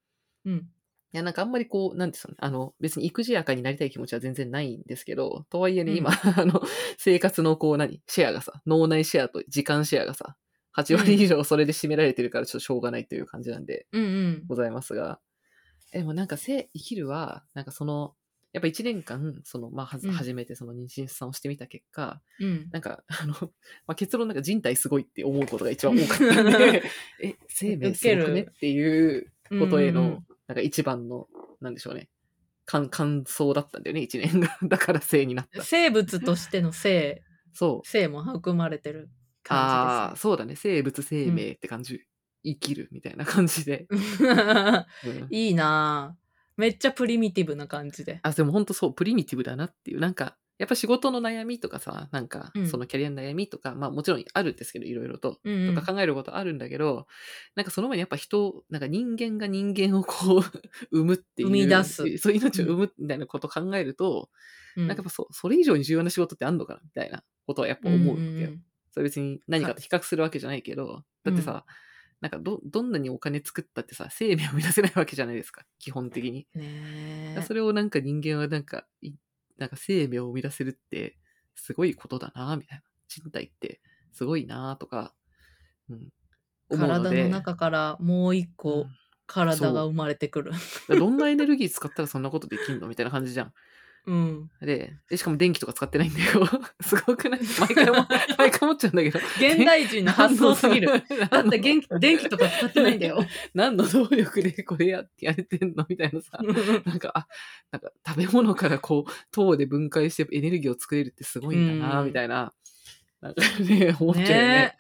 [0.46, 0.70] うん。
[1.14, 2.38] いや、なんかあんまりこう、なんですよね。
[2.40, 5.96] あの、別に育児やかになりたい気持ちは全然ないんですけど、とはいえね、うん。
[5.96, 6.62] 今、あの、
[6.98, 10.36] 生活のこう、何シェアがさ、脳内シェアと時間シェアがさ、
[10.78, 14.44] 8割以上それで占められてるからちょっとしょうがないという感じなんで、うんうん。
[14.48, 15.20] ございますが、
[15.94, 18.16] えでもなんか生、生きるは、なんかその、
[18.52, 22.70] やっぱ1年間、その、まあ、初めてその妊娠出産をしてみた結果、うん。
[22.72, 23.34] なんか、あの、
[23.88, 26.84] まあ、結論なんか人体すごいって思うことが一番多かったんで、
[27.24, 31.28] え、生命すごくねっていうことへの、なんか一番の、
[31.62, 32.10] なんでしょうね、
[32.66, 34.58] 感感想だったんだよね、1年が。
[34.64, 35.64] だから生になった。
[35.64, 37.88] 生物としての性、そう。
[37.88, 39.10] 性も含まれてる
[39.50, 40.56] あ感あー、そうだね。
[40.56, 42.02] 生物生命って感じ。
[42.46, 43.88] 生きるみたいな感じで。
[43.90, 44.34] じですね。
[45.06, 46.24] うんいいなぁ。
[46.58, 48.20] めっちゃプリミティブな感じで。
[48.22, 50.00] あ、でも本当そう、プリミティブだなっていう。
[50.00, 55.40] なんか、やっぱ仕事の悩みとかさ、なんかうん、そのキャリアの悩みとか、まあもちろんあるんですけど、いろいろと。
[55.44, 57.08] うんうんとか考えることあるんだけど、
[57.56, 60.42] なんかその前にやっぱ人、なんか人間が人間をこう、
[60.92, 61.48] 生むっていう。
[61.48, 64.30] 生み出すそう、命を生むみたいなことを考えると、
[64.76, 68.30] うんなんかやっぱそそれ以上に重要な仕事ってあんのかなみたいなことはやっぱ思うわけよ。
[68.32, 71.66] んんんそれ別に何かと比較するわけじゃないけど、だってさ、
[72.22, 76.48] なんかど、どんなにお金作ったってさ、生命を生み出せないわけじゃないですか、基本的に。
[76.56, 79.14] ねえそれをなんか人間はなんか、い
[79.58, 81.18] なんか生命を生み出せるって、
[81.56, 82.84] すごいことだな、みたいな。
[83.08, 85.14] 人体ってすごいな、とか、
[85.90, 86.10] うん。
[86.70, 88.86] 思うので体の中からもう一うん個
[89.28, 90.52] 体が生まれてくる。
[90.52, 92.88] だからどんなエネルギー使ったらそんなことできんの？
[92.88, 93.54] みたいな感じじゃん。
[94.06, 94.52] うん。
[94.62, 96.46] で、でしかも電気とか使ってないんだよ。
[96.82, 97.40] すごくない？
[97.60, 98.06] 毎回も、
[98.38, 99.20] 毎回思っちゃうんだけど。
[99.40, 100.88] 現代人の発想すぎる。
[101.30, 103.26] だって電気電気とか使ってないんだよ。
[103.54, 105.86] 何の動力でこれややれてんの？
[105.88, 106.38] みたいなさ。
[106.86, 107.28] なんか、あ、
[107.72, 112.54] なんか食べ物からこう、糖で分解してエネルギーを作れるってすごいんだな、うんみたいな。
[113.22, 114.48] なんかね、思っちゃうよね。
[114.48, 114.78] ね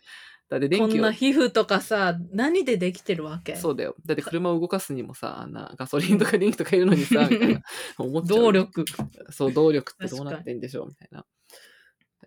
[0.53, 3.55] だって電気をこんな、皮膚とかさ、何でできてるわけ？
[3.55, 3.95] そうだよ。
[4.05, 7.61] だって車を動かすにもさ、あんなガソリンとか電気とかいるのにさ、みたいな。
[7.97, 8.37] 思っちゃう。
[8.41, 8.51] 動。
[8.51, 8.85] 力。
[9.31, 11.25] そう、動力ってどうなってんでしょう、みたいな。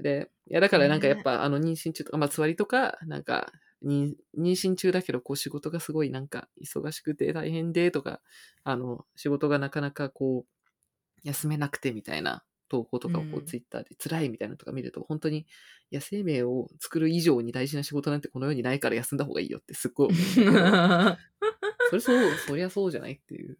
[0.01, 3.53] で、いや、だからなんかやっぱ、あの、妊娠中とか、まあ、つわりとか、なんか、
[3.85, 8.21] 妊妊娠中だけど、こう、仕事がすごいなんか、忙しくて大変で、とか、
[8.65, 10.51] あの、仕事がなかなかこう、
[11.23, 15.45] 休めなくてみたいな投稿とかをこううんツイッターで辛いみたいなのとか見ると、本当に、い
[15.91, 20.69] や、生命を作る以上に大事な仕事なんてこの世にないから休んだ方がいいよってすっごい思うんだけど、
[21.91, 23.59] それそう、そりゃそうじゃないっていう。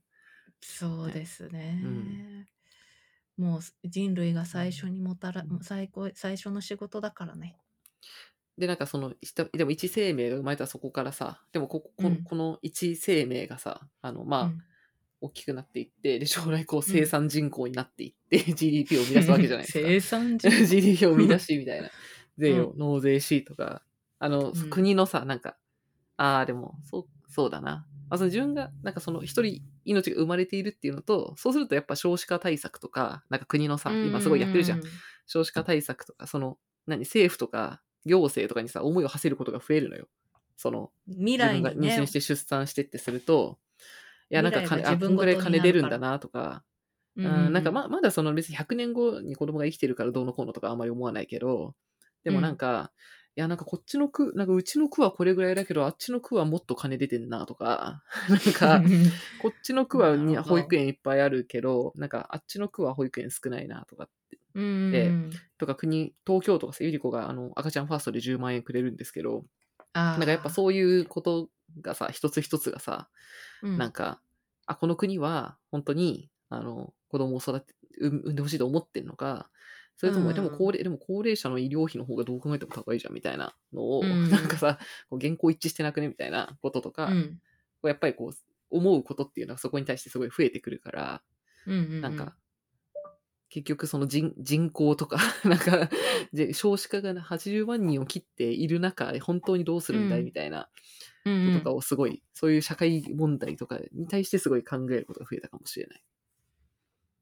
[0.61, 1.81] そうですね。
[1.83, 2.47] うん
[3.37, 7.59] もう人類が最初にもたら、最高最初の仕事だからね。
[8.57, 11.93] で、なんかその、一でも一生命が生まれたらそこからさ、でもここ
[12.25, 14.63] この一生命がさ、あの、まあ、うん
[15.27, 19.87] 大きくなっていって、で、将来こう生産人口になっていって、 GDP を生み出すわけじゃないですか。
[19.87, 21.91] 生産人 GDP を生み出しみたいな。
[22.39, 23.83] 税を納税しとか、
[24.19, 25.57] あの、うん国のさ、なんか、
[26.17, 27.87] ああ、でも、そう、そうだな。
[28.09, 34.83] まあ、その自分が、なんかその一人命が生まれているっていうのと、そうするとやっぱ少子化対策とか、なんか国のさ、今すごいやってるじゃん。。
[35.27, 40.09] 少子化対策とか、その、何、政府とか行政とかにさ、思いを馳せることが増えるのよ。
[40.57, 43.66] その、未自分が来にね妊娠して出産してってすると、い
[44.35, 46.65] や、なんか金、あ、こんぐらい金出るんだなとか、
[47.17, 47.53] ううん。
[47.53, 51.75] なんかままだその別に100年後に子供が生きてるからどうのこうのとかあんまり思わないけど、
[52.25, 52.93] でもなんか、
[53.37, 58.83] いやなんかこっちの区、なんかうちの区はこれぐらいだけど、あっちの区はもっと金出てんなとか、 なんか、
[59.43, 65.13] こっちの区は保育園いっぱいあるけど、なんかあっちの区は保育園少ないなとかって、うんで
[65.59, 69.45] とか国、東京とかさ、ゆり子があの赤ちゃんファーストで10万円くれるんですけど、
[69.93, 71.51] ななんかやっぱそういうこと
[71.81, 73.09] がさ、一つ一つがさ、
[73.63, 74.21] うんなんか、
[74.67, 79.51] あ、この国は本当に、あの、子供を育て、産産んでほしいと思ってんのか、
[79.97, 87.41] それとも、うんでも高齢、でも高齢者の医療費の方がどう考えても高いじゃんみたいなのを、うん なんかさ、こう原稿一致してなくねみたいなこととか、こうん。
[87.85, 88.37] うやっぱりこう、
[88.69, 91.23] 思うことっていうのはそこに対してすごい増えてくるから、
[91.67, 92.01] うんうんうん。
[92.03, 92.37] なんか、
[93.49, 95.89] 結局その人人口とか、 なんか、
[96.33, 100.69] で少子化が80万人を切っている中、本当にどうするんだいうんみたいな
[101.45, 106.03] ととかをすごい、そういう社会問題とかに対してすごい考えることが増えたかもしれない。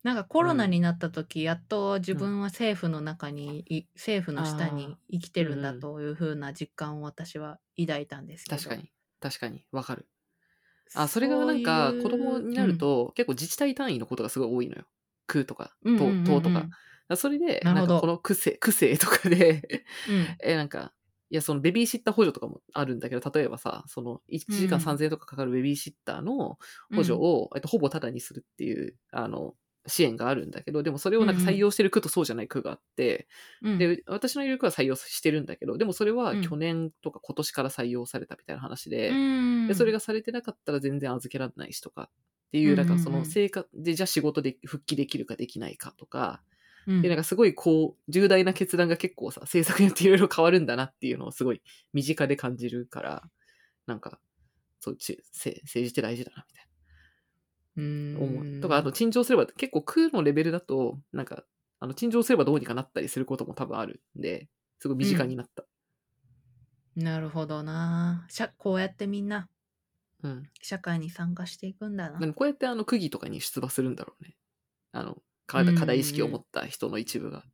[0.02, 8.56] なんかコロナになった時、やっと自分は政府の中に、い政府の下に生きてるんだうんうんというふうな実感を私は抱いたんですけど。
[8.56, 8.92] 確かに。
[9.20, 9.64] 確かに。
[9.72, 10.06] わかる。
[10.94, 14.84] あ、それがなんか子供になる、と、結構自治体単位のことがすごい多いのよ。
[15.26, 16.68] 区とか、うんうんうんうん党党とか。
[17.16, 20.93] それで、なんかこの区政、区政とかで、うんうん え、なんか、
[21.34, 24.82] いや、そのベビーシッター補助とかもあるんだけど、例えばさ、その1時間うん。
[24.84, 26.58] 3000円とかかかるベビーシッターの
[26.94, 29.56] 補助を、えっと、ほぼタダにするっていう、あの、
[29.88, 33.26] 支援があるんだけど、でもそれをなんか採用してる区とそうじゃない区があって、
[33.62, 33.78] うん。
[33.78, 36.40] で、私のいる区は採用してるんだけど、でもそれはうん。
[36.40, 39.66] 去年とか今年から採用されたみたいな話で、うん。
[39.66, 46.44] でそれがされてなかったら全然預けられないしとかっていう、なんかその生活で、じゃあ仕事で復帰できるかできないかとか、
[46.86, 53.30] うんで、なんかすごいこう、重大な決断が結構さ、政策によっていろいろ変わるんだなっていうのをすごい身近で感じるから、
[53.86, 54.20] なんか、
[54.80, 56.66] そう、ちせ政治って大事だな、みたい
[57.76, 58.48] うんな思う。
[58.60, 61.44] とか、あと、陳情すれば、結構空のレベルだと、なんか、
[61.80, 65.64] あの、陳情すればどうにかなったりすることも多分あるんで、すごい身近になった。
[66.96, 69.48] なるほどなしゃこうやってみんな
[70.22, 70.48] うん。
[70.62, 72.20] 社会に参加していくんだな。
[72.20, 74.36] でもこうやってあの、区議とかに出馬するんだろうね。
[74.92, 77.44] あの、課題意識を持った人の一部が。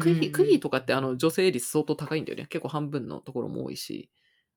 [0.00, 2.46] 区議、区議とかってあの女性率相当高いんだよね。
[2.46, 4.10] 結構半分のところも多いし。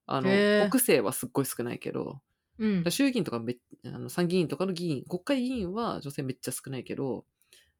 [0.08, 0.30] あの、
[0.70, 2.22] 国政はすっごい少ないけど、
[2.58, 7.26] うん衆議院とかめあの参議院とかの議員、国会議員は女性めっちゃ少ないけど、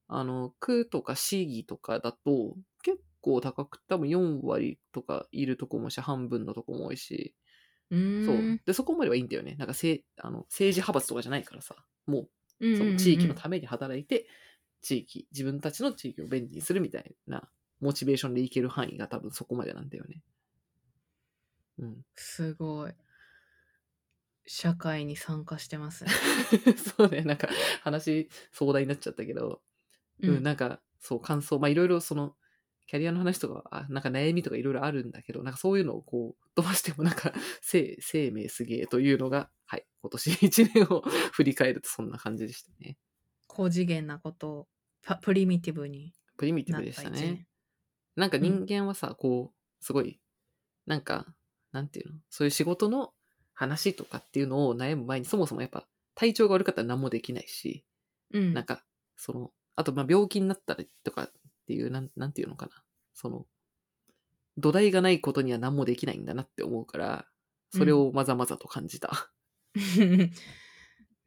[0.08, 7.36] あの、区とか市議とかだと結構高く、多分4割とかいるとこもし、半分のとこも多いし、
[7.92, 8.60] そう。
[8.66, 9.56] で、そこまではいいんだよね。
[9.56, 11.76] なんかせあの政治派閥とかじゃないからさ、
[12.08, 12.30] もう、
[12.62, 14.28] うんうんうんその地域のために働いて、
[14.82, 17.48] 地域、自分たちの地域を便利にするみたいな、
[17.80, 20.22] モチベーションでいける範囲が多分そこまでなんだよね。
[21.80, 22.06] うん。
[22.16, 22.94] すごい。
[24.46, 26.12] 社会に参加してますね。
[26.98, 27.48] そうね、なんか
[27.84, 29.62] 話壮大になっちゃったけど、
[30.22, 32.36] うん、なんかそう感想、まあいろいろその、
[32.88, 42.98] キャリアの話とか、あなんか悩みとかいろいろあるんだけど、なんかそういうのをこう飛ばしてもなんか生生命すげえというのが、はい、今年1年を 振り返るとそんな感じでしたね。
[43.54, 44.68] 高次元なことを
[45.04, 47.10] パプリミティブにプリミティブでした。
[47.10, 47.46] ね。
[48.16, 50.22] なんか人間はさ、こう、すごい、
[50.86, 51.26] なんか、
[51.74, 53.14] なんていうのそういう仕事の
[53.54, 55.86] 話とかっていうのを悩む前に、そもそもやっぱ
[56.16, 57.86] 体調が悪かったら何もできないし、
[58.34, 58.86] うんなんか、
[59.18, 61.32] その、あと、まあ病気になったりとかっ
[61.68, 62.72] ていう、なんなんていうのかな。
[63.14, 63.46] その、
[64.58, 67.28] 土台がないことには何もできないんだなって思うから、
[67.74, 69.12] それをまざまざと感じた。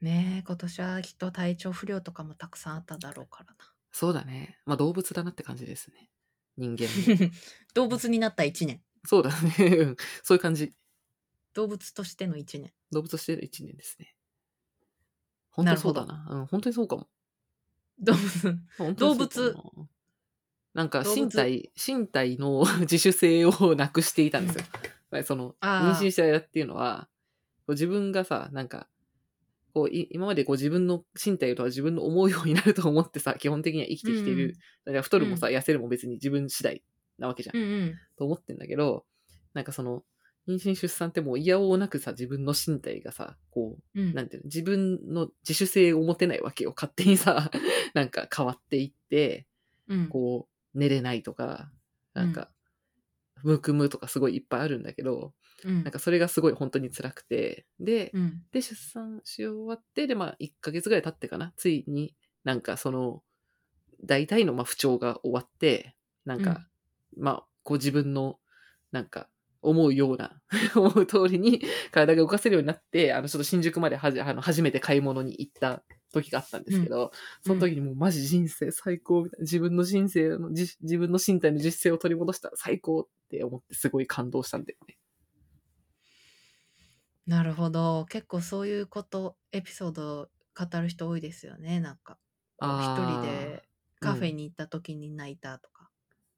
[0.04, 3.54] ねえ今年はきっと体調不良とかもたくさんあっただろうから
[3.90, 4.58] そうだね。
[4.66, 6.10] まあ動物だなって感じですね。
[6.56, 6.88] 人間
[7.74, 9.66] 動物になった一年そうだね。
[9.66, 10.74] うんそういう感じ。
[11.54, 14.14] 動物としての一年動物としてる一年ですね。
[15.50, 16.26] 本当にそうだな。
[16.28, 17.08] うん、本当にそうかも。
[17.98, 19.88] 動物 本当にそうかも
[20.74, 24.64] ななんか動物身体、身体の 自主性をなくしていたんですよ。
[25.10, 27.08] まあその、妊あー娠した間っていうのは、
[27.58, 28.88] こう自分がさ、なんか、
[29.74, 34.54] こうい今までこう自分の身体とは自分の思うようになると思ってさ、 基本的には生きてきてる。
[34.84, 36.84] だから太るもさ、痩せるも別に自分次第
[37.18, 37.56] なわけじゃん。
[37.56, 39.04] うんうんと思ってんだけど、
[39.52, 40.04] なんかその、
[40.46, 46.72] 妊娠出産ってもう嫌おうなくさ、自分の身体がさ、こう、うんなんていうの、自分の自主性を持てないわけよ。
[46.76, 47.50] 勝手にさ、
[47.94, 49.48] なんか変わっていって、
[49.88, 51.72] うんこう、寝れないとか、
[52.12, 52.52] なんか、
[53.42, 55.34] むくむとかすごいいっぱいあるんだけど、
[55.64, 55.82] うん。
[55.82, 58.42] なんかそれがすごい本当に辛くて、で、うん。
[58.52, 63.22] で、出産し終わって、で、まあ、1ヶ月ぐらい経ってかな、ついになんかその、
[64.04, 66.66] 大体のまあ不調が終わって、なんか、
[67.16, 68.38] まあ、こう自分の、
[68.92, 69.28] なんか、
[69.64, 70.40] 思うような、
[70.76, 84.98] 思う通りに体が動かせるようになって、あの、ちょっと新宿まではじあの初めて買い物に行った時があったんですけど、その時にもうマジ人生最高みたいな、自分の人生の、じ自分の身体の実性を取り戻したら最高って思ってすごい感動したんだよね。
[87.26, 92.18] なるほど結構そういうことエピソード語る人多いですよねなんか
[92.56, 93.68] こう一人で
[94.00, 95.90] カフェに行った時に泣いたとか、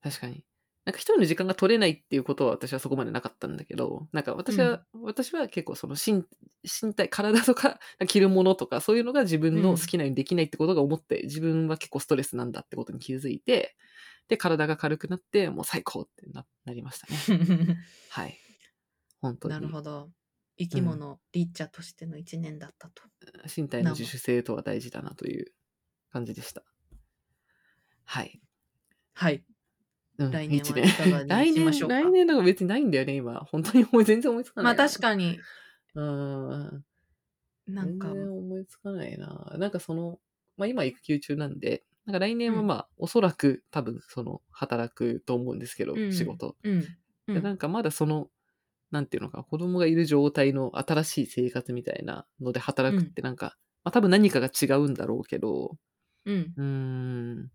[0.03, 0.45] 確かに。
[0.85, 6.25] なんか一人の時間が取れないっていうことは私はそこまでなかったんだけど、なんか私は、私は結構その身
[6.63, 13.77] 身体、体とか 着るものとかそういうのが自分の好きなようにできないってことが思って、自分は結構ストレスなんだってことに気づいて、
[14.29, 17.27] で、体が軽くなって、もう最高ってななりましたね。
[18.09, 18.39] はい。
[19.21, 19.55] 本当に。
[19.55, 20.13] なるほど。
[20.59, 23.03] 生き物、リッチャとしての一年だったと。
[23.55, 25.53] 身体の自主性とは大事だなという
[26.13, 26.63] 感じでした。
[28.05, 28.41] はい。
[29.15, 29.45] はい。
[30.19, 32.01] うん、来年一はいかが来年、に しましょうか？
[32.01, 33.41] 来年なんか別にないんだよね、今。
[33.41, 34.79] 本当に全然思いつかないな。
[34.79, 35.39] まあ確かに、
[35.95, 36.85] うん。
[37.67, 39.57] なんか全、然思いつかないな。
[39.59, 40.21] なんかその、
[40.57, 46.57] まあ今育休中なんで、なんか来年はうんまあ、おそらく多分その、働くと思うんですけど、うん仕事。
[46.63, 46.73] うん。
[46.75, 46.87] うん
[47.27, 48.31] でなんかまだその、
[48.91, 55.77] なんていうのか、子供がいる状態の新しい生活みたいなので働くってなんか、まあ多分何かが違うんだろうけど、
[56.25, 56.57] うん。
[56.57, 57.53] うーん、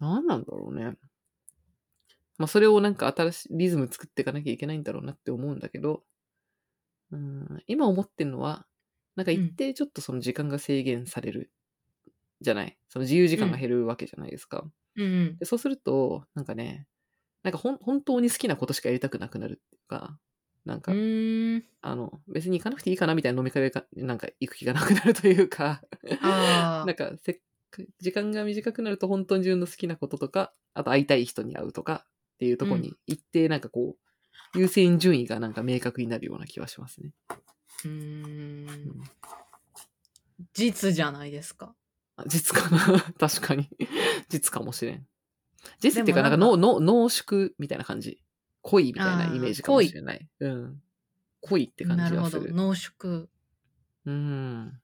[0.00, 0.96] 何なんだろうね。
[2.38, 6.04] まあそれをなんか新しいリズム作っていかなきゃいけないんだろうなって思うんだけど、
[7.10, 8.66] うーん、今思ってるのは、
[9.16, 11.52] なんか一定ちょっとその時間が制限される
[12.40, 12.78] じゃない？
[12.88, 14.70] その自由時間が減るわけじゃないですか。
[14.96, 15.40] うん。
[15.40, 16.88] でそうすると、なんかね、
[17.44, 20.20] なんか本当に好きなことしかやりたくなくなるっていうか、
[20.64, 20.92] なんうか。
[21.80, 25.82] あの、別に行かなくていいかなみたいな飲み会が、なんか行く気がなくなるというか、
[26.22, 33.96] あなんかせっか時間が短くなると本当に自分の好きなこととか、あと会いたい人に会うとかっていうところに一定なんかこ
[34.54, 37.12] う、優先順位がなんか明確になるような気はしますね。
[37.28, 37.34] あ。
[37.84, 39.02] うーんうん。
[40.54, 41.74] 実じゃないですか。
[42.16, 43.68] あ実かな 確かに。
[44.28, 45.06] 実かもしれん。
[45.80, 48.22] 実っていうか、なんか濃縮みたいな感じ。
[48.62, 50.28] 濃いみたいなイメージかもしれない。
[50.40, 50.80] うん。
[51.40, 52.30] 濃いって感なるほど。
[52.30, 52.54] じがする。
[52.54, 53.28] 濃縮。
[54.06, 54.80] うん。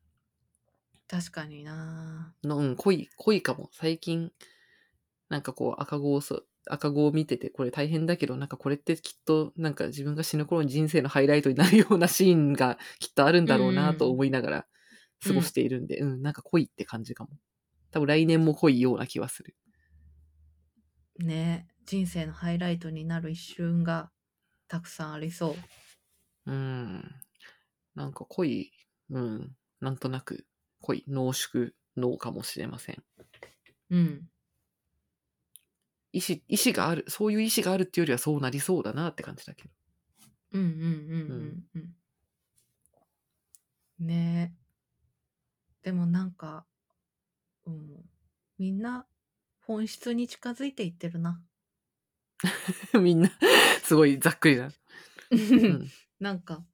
[1.09, 3.71] 確かになのうん、濃い、濃いかも。
[3.73, 4.31] 最近、
[5.31, 14.67] なんかこう赤子をそ、赤子を見てて、これ大変だけど、なんかこれってきっと、なんか自分が死ぬ頃に人生のハイライトになるようなシーンがきっとあるんだろうなと思いながら
[15.27, 17.31] 過ごしているんで、うん、なんか濃いって感じかも。
[17.91, 19.57] 多分来年も濃いような気はする。
[21.21, 24.11] ね人生のハイライトになる一瞬が
[24.68, 25.55] たくさんありそう。
[26.44, 27.03] うん。
[27.94, 28.70] なんか濃い、
[29.09, 30.44] うん、なんとなく
[30.83, 33.03] 濃い、濃縮脳かもしれません。
[33.88, 34.29] うん。
[36.12, 39.70] 意志、意志がある、そういう意志があるっていうよりはそうなりそうだなって感じだけど。
[40.53, 41.94] うんうんうんうん
[44.01, 44.07] うん。
[44.07, 44.55] ね
[45.83, 45.85] え。
[45.85, 46.66] でもなんか、
[47.64, 48.05] うん、
[48.59, 49.07] みんな
[49.62, 51.40] 本質に近づいていってるな。
[53.01, 53.31] みんな、
[53.83, 54.70] すごいざっくりだ。
[55.31, 55.90] うん。
[56.20, 56.64] なんか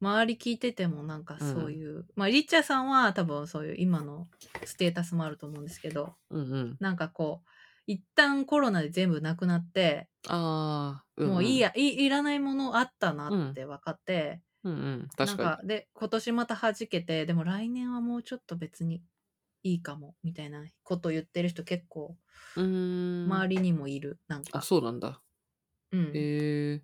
[0.00, 4.28] 周り聞いててもなんかそういう、まあリッチャーさんは多分そういう今の
[4.64, 6.76] ステータスもあると思うんですけどうんうん。
[6.80, 7.48] なんかこう
[7.86, 11.60] 一旦コロナで全部なくなって、ああ、んんもういい。
[11.60, 14.98] やいいらないものあったなって分かって、うんうん。
[15.00, 19.02] なん確かかで今年また弾けてでも来年はもうちょっと別に
[19.62, 22.16] いいかもみたいなこと言ってる人結構
[22.56, 22.62] に。
[22.62, 23.32] うーん。
[23.32, 25.22] 周りにもいる、なんかあ、そうなんだ。
[25.92, 26.82] うん、へえ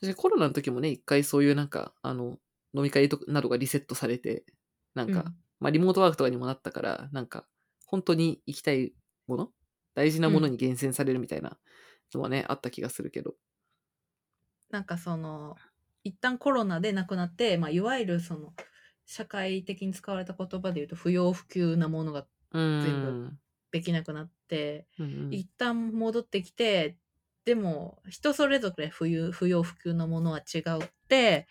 [0.00, 2.38] 私コロナの時もね、一回そういうなんか、あの、
[2.74, 4.44] 飲み会とかなどがリセットされて、
[4.94, 7.46] なんか、うんまあリモートワークとかにもなったから、なんか、
[7.84, 8.94] 本当に行きたい
[9.26, 9.52] もの
[9.94, 11.58] 大事なものに厳選されるみたいな
[12.14, 13.34] のはね、あった気がするけど。
[14.70, 15.56] なんかその
[16.04, 18.54] 一旦コロナでなくなって、まあ、いわゆるその
[19.10, 22.26] 社会的に使われた言葉で言うと不要不急なものが。
[22.52, 23.38] 全
[23.72, 26.96] できなくなって、うんうん一旦戻ってきて
[27.44, 31.46] でも人それぞれ不要不要不急なものは違うって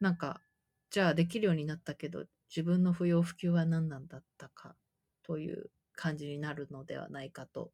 [0.00, 0.42] なんか
[0.90, 4.76] じゃあできるようになったけど自分の不要不急は何なんだったか
[5.22, 7.72] という感じになるのではないかと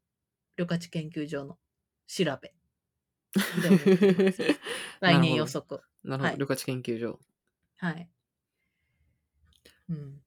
[0.55, 1.57] 旅客地研究所の
[2.07, 2.53] 調べ
[5.01, 6.23] 来年予測なるほど。
[6.23, 7.19] はい旅客地研究所。
[7.77, 8.09] はい。
[9.89, 10.21] うん。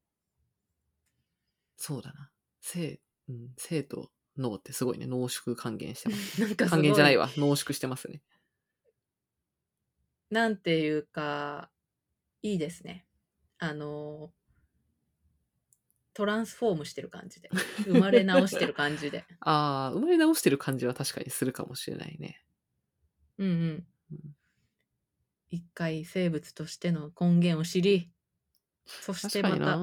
[1.77, 2.31] そうだな。
[2.61, 6.40] 生、うん、生と脳ってすごいね、濃縮還元してます。
[6.59, 7.31] な還元じゃないわ。
[7.37, 8.23] 濃縮してますね。
[10.31, 11.71] なんていうか、
[12.42, 13.07] いいですね。
[13.59, 14.33] あの、
[16.12, 17.51] トランスフォームしてる感じで。
[17.85, 19.25] 生まれ直してる感じで。
[19.40, 22.42] ああ、生まれ直してる感じは確かにするかもしれないね。
[23.38, 24.37] うんうんうん。
[25.51, 28.11] 一回生物としての根源を知り、
[28.87, 29.77] そしてまにた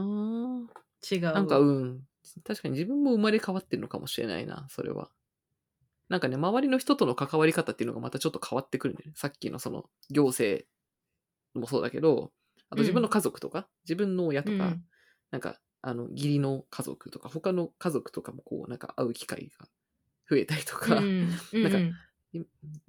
[1.16, 1.22] 違う。
[1.22, 1.34] な。
[1.34, 2.01] なんか、うん。
[2.43, 5.10] 確かに自分も生まれ変わってるのかもしれないな、それは。
[6.10, 9.14] なんかね、周りの人との関わり方っていうのがまたちょっと変わってくるんだよね。
[9.16, 10.66] さっきのその行政
[11.54, 12.32] もそうだけど、
[12.70, 14.84] あと自分の家族とか、自分の親とか、うん
[15.32, 19.68] なんか、あの、義理の家族とか、他の家族とかもこう、なんか会う機会が
[20.30, 21.80] 増えたりとか、うんうん なんか
[22.34, 22.41] い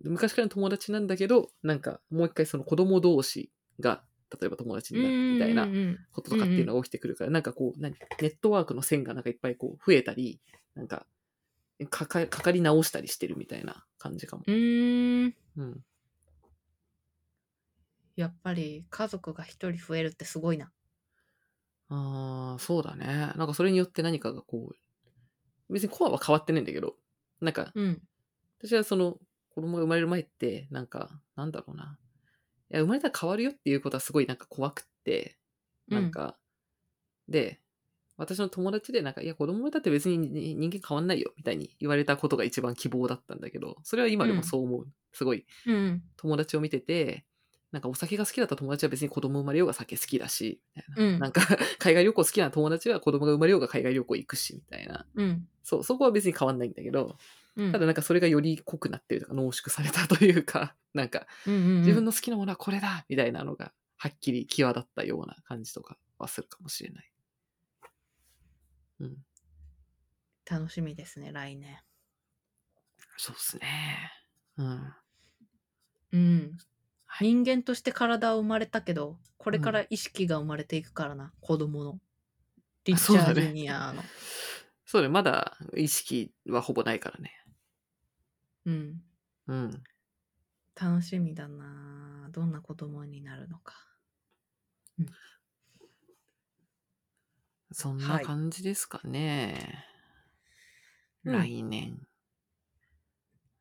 [0.02, 3.50] 昔からの友達なんだけど、なんかもう一回その子供同士
[3.80, 4.04] が、
[4.40, 5.68] 例えば友達になるみたいな
[6.12, 10.40] こととかっていうのが起きてくるから、なんかこう、何ネットワークの線がなんかいっぱいこう増えたり、
[10.74, 11.06] なんか、
[11.90, 14.44] かかかかり直したりしてるみたいな感じかも。
[14.46, 15.34] うーん。
[15.56, 15.84] うん。
[18.16, 20.70] やっぱり家族が一人増えるってすごいな。
[21.88, 23.32] ああ、そうだね。
[23.36, 26.94] なんかそれによって何かがこう、別にコアは変わってないんだけど、
[27.40, 28.02] なんか、うん。
[28.60, 29.18] 私はその、
[29.50, 31.98] 子供が生まれる前って、なんか、なんだろうな。
[32.70, 35.38] いや、生まれたら変わるよっていうことはすごいなんか怖くって、
[35.88, 36.38] なんか、
[37.28, 37.60] で、
[38.16, 44.86] 私の友達でなんか、いや、子供生まれたって別にに人間変わんないよ、みたいに言われたことが一番希望だったんだけど、それは今でもそう思う。
[45.12, 46.02] すごい、うん。
[46.16, 47.24] 友達を見てて、
[47.72, 51.02] なんかお酒が好きだった友達は別に子供生まれようが酒好きだし、みたいな。
[51.04, 51.42] うんなんか、
[51.78, 55.06] 海外旅行好きな友達は子供が生まれようが海外旅行行くし、みたいな。
[55.14, 55.48] うん。
[55.64, 57.16] そう、そこは別に変わんないんだけど、
[57.56, 57.72] うん。
[57.72, 67.12] ただなんかそれがより濃くなってるとか濃縮されたというか、 なんかうんうんうん、自分の好きなものはこれだみたいなのがはっきり際立ったような感じとかはするかもしれない。
[69.00, 69.24] うん。
[70.48, 71.78] 楽しみですね、来年。
[73.16, 74.12] そうですね。
[74.56, 74.94] うん。
[76.12, 76.58] うん。
[77.06, 82.00] はい人間として体は生まれたけど、これから意識が生まれていくからな、子供の。
[82.84, 84.02] リッチャー・ジそうだねュニアの。
[84.84, 87.43] そうね、まだ意識はほぼないからね。
[88.66, 89.02] うん。
[89.46, 89.82] うん。
[90.74, 93.74] 楽しみだなどんな子供になるのか。
[97.72, 99.84] そんはない感じですかね。
[101.24, 102.06] うん来年。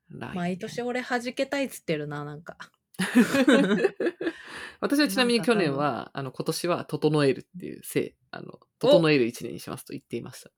[0.10, 2.58] 来年毎年俺弾けたいっつってるな、なんか。
[4.82, 10.51] 私はちなみに去年なんは、あの、今年は整えるっていうせい、あの、整える一年にしますと言っていました。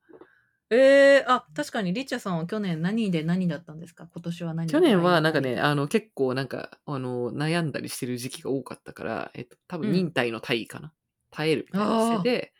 [0.75, 4.07] えー、あ、確かにリッチャーさんは去年何で何だったんですか？
[4.11, 9.91] 今年は何で去年はなんかね、何あの、結構なんか、あの、悩んだりしてる時期が多かったから、えっと、多分うん。
[9.91, 10.93] 忍耐の体位かな。
[11.31, 12.53] 耐えるみたいなしてて、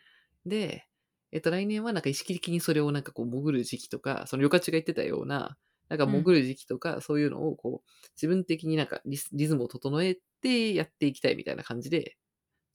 [0.44, 0.86] で、
[1.32, 5.58] えっと、来年はなんか意識的にそれをなんかこう潜る時期とか、その、よかちが言ってたような、
[5.88, 12.16] なんか潜る時期とか、そういうのをこう、自分的になんかリズムを整えてやっていきたいみたいな感じで、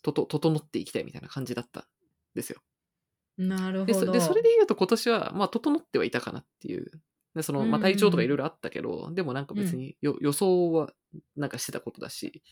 [0.03, 1.85] とと、整っていきたいみたいな感じだったん
[2.35, 2.61] ですよ。
[3.41, 4.05] で、なるほど。
[4.05, 6.91] そでそれで言うと今年は、まあ、整ってはいたかなっていう。
[7.35, 10.91] でその、まあ、体調とかいろいろあったけど、でもなんか別によ、予想は
[11.35, 12.43] なんかしてたことだし、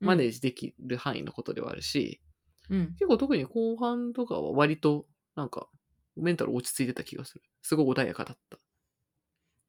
[0.00, 2.20] マネージできる範囲のことではあるし、
[2.68, 2.94] うん。
[2.98, 5.68] 結構特に後半とかは割と、なんか、
[6.16, 7.42] メンタル落ち着いてた気がする。
[7.62, 8.58] すごい穏やかだった。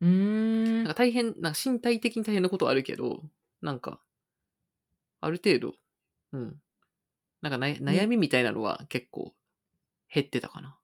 [0.02, 3.24] うーんなんか大変、なんか身体的に大変なことはあるけど、
[3.62, 4.02] なんか、
[5.22, 5.76] ある程度、
[6.34, 6.62] うん。
[7.42, 9.34] なんかな悩みみたいなのは結構
[10.14, 10.78] 減ってたかな。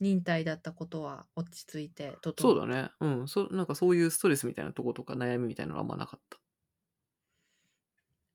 [0.00, 2.90] 忍耐だったことは落ち着いて整そうだね。
[3.00, 3.28] うん。
[3.28, 6.38] そなんかそういうストレスみたいなとことか悩みみたいなのはあんまなかった。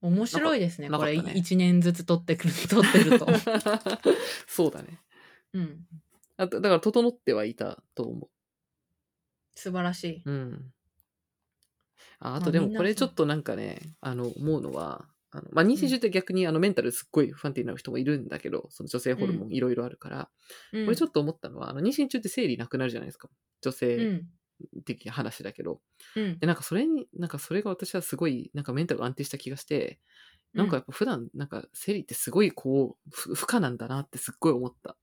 [0.02, 0.89] 面白いですね。
[0.89, 3.28] これなかなかったね1年ずつ取ってくる、 取ってると。
[4.48, 5.02] そうだね。
[5.54, 5.86] うん。
[6.38, 8.30] あとだから、整ってはいたと思
[9.56, 10.22] 素晴らしい。
[10.24, 10.32] う。
[10.32, 10.74] うん。
[12.20, 20.30] ああまあとでもみんなこれちょっとなんかね、あの、思うのは、あのまあ、妊娠中って逆にあのメンタルすっごい不安定になる人もいるんだけど、その女性ホルモンいろいろあるから、
[20.71, 23.30] うん、これちょっと思ったのは、あの妊娠中って生理なくなるじゃないですか。
[23.61, 24.28] 女う性ん。
[24.86, 25.82] 的な話だけど。
[26.15, 26.39] うん。
[26.39, 29.99] で、なんかそれに、なんかそれが私はすごい、なんかメンタルが安定した気がして、
[30.53, 34.97] なんかやっぱ普段、なんか生理ってすごいこう、ふ負荷なんだなってすっごい思った。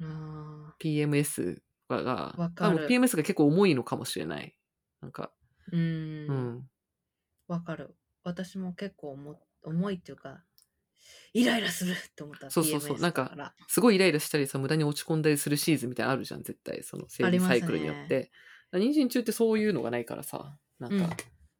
[0.00, 4.56] うん、あ PMS とかが、わかる多分 PMS が結構重いのかもしれない。
[5.00, 5.76] なんか、ー
[6.28, 6.36] うん。
[6.36, 6.70] うん。
[7.48, 7.96] わかる。
[8.24, 10.42] 私も結構重重いっていうか、
[11.32, 12.50] イライラするって思った。
[12.50, 16.82] そうそうそう PMS なんかすごいイライラしたりさ、無駄に落ち込んだりするシーズンみたいなのあるじゃん、絶対。
[16.82, 18.32] その生理サイクルによって。
[18.72, 21.10] 妊娠中ってそういうのがないからさ、なんか、うん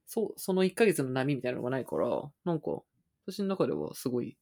[0.07, 2.07] そう、その1ヶ月の波みたいなのがないから、
[2.45, 2.83] なんか、
[3.27, 4.37] 私の中ではすごい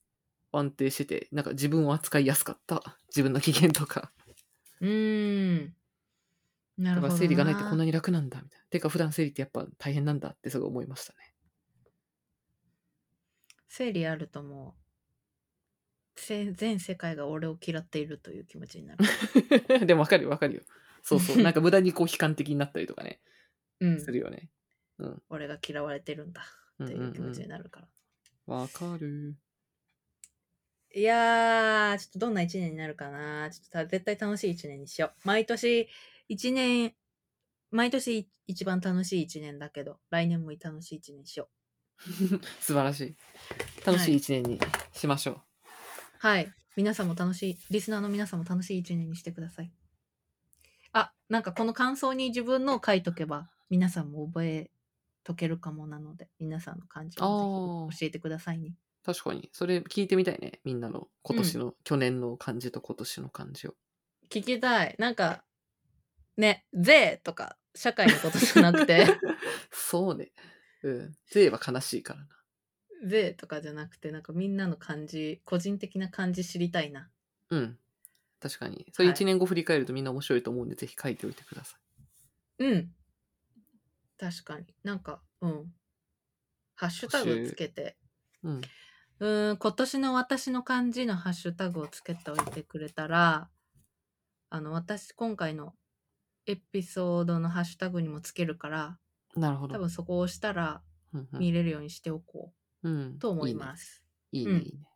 [0.50, 2.98] 安定してて、なんか自分を扱いやすかった。
[3.08, 4.12] 自分の機嫌とか。
[4.80, 5.74] うーん。
[6.78, 7.08] なるほどな。
[7.08, 8.66] だから生理がないってこんなに楽なんだ、みたいな。
[8.70, 11.14] てか普段生理ってやっぱ大変なんだってすごい思いました
[13.74, 14.76] 生理あるとも
[16.16, 19.04] う、せ全世界が俺を嫌っているという気持ちになる。
[19.78, 19.78] ね。
[19.86, 20.62] でもわかるよ、わかるよ。
[21.02, 21.36] そうそう。
[21.42, 23.22] なんか無駄にこう悲観的になったりとかね、
[23.80, 24.12] うんす。
[24.12, 24.50] るよね。
[24.98, 25.22] うん。
[25.30, 26.44] 俺が嫌われてるんだ
[26.80, 27.88] うんっていう気持ちうんになるから。
[28.46, 29.38] うんわかる。
[30.94, 33.50] いやー、ちょっとどんな一年になるかな。
[33.50, 35.26] ちょっとた絶対楽しい一年にしよう。
[35.26, 35.88] 毎年
[36.28, 36.94] 一年、
[37.70, 41.48] 毎年一番楽しい一年だけど、来年も楽しい一年にしよ
[42.60, 43.16] 素晴らしい。
[43.84, 44.60] 楽しい一年に
[44.92, 45.34] しましょう。
[45.34, 45.40] う。
[46.18, 46.52] はい。
[46.76, 49.72] 皆さんも楽しい、リスナーの皆さんも楽しい一年にしてください。
[50.92, 54.70] あ、なんかこの感想に自分のを書いとけば、皆さんも覚え
[55.24, 58.74] とけるかもなので、皆さんの感じをぜひ教えてくださいね。
[59.04, 59.50] 確かに。
[59.52, 60.60] それ聞いてみたいね。
[60.64, 63.74] みんなの今年の、去年の漢字と今年の漢字を。
[64.30, 64.94] 聞きたい。
[64.98, 65.44] なんか、
[66.36, 69.06] ね、税とか社会のことじゃなくて、
[69.70, 70.32] そうね。
[70.82, 71.16] うん。
[71.28, 72.26] 税は悲しいからな。
[73.04, 77.10] 税とかじゃなくて、なんかみんなの感じ、個人的な感じ知りたいな。
[77.50, 77.78] うん。
[78.40, 78.86] 確かに。
[78.92, 81.76] それはい1年後振り返るとみんな面白いと思うんで、ぜひ書いておいてくださ
[82.58, 82.64] い。
[82.64, 82.92] うん。
[84.18, 84.66] 確かに。
[84.84, 85.72] なんか、うん。
[86.74, 87.96] ハッシュタグつけて、
[88.42, 88.60] うん。
[89.20, 93.48] うーん、今年の私の漢字のハッシュタグをつけておいてくれたら、
[94.50, 95.74] あの、私、今回の
[96.46, 98.98] エピソードのハッシュタグにもつけるから、
[99.36, 99.74] なるほど。
[99.74, 102.52] 多分そこを押したらうんうん見れるようにしておこ
[102.82, 104.02] うんうと思います。
[104.32, 104.52] いいね。
[104.52, 104.86] いいね、いいね。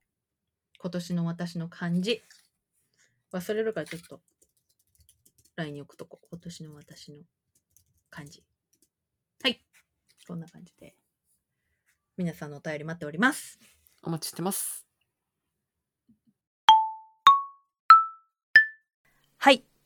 [0.79, 2.23] 今年の私の漢字。
[3.33, 4.21] 忘れるからちょっと
[5.57, 6.21] LINE に置くとこ。
[6.31, 7.23] 今年の私の
[8.11, 8.45] 漢字。
[9.43, 9.61] はい。
[10.27, 10.95] こんな感じで。
[12.17, 13.59] 皆さんのお便り待っております。
[14.03, 14.86] お待ちしてます。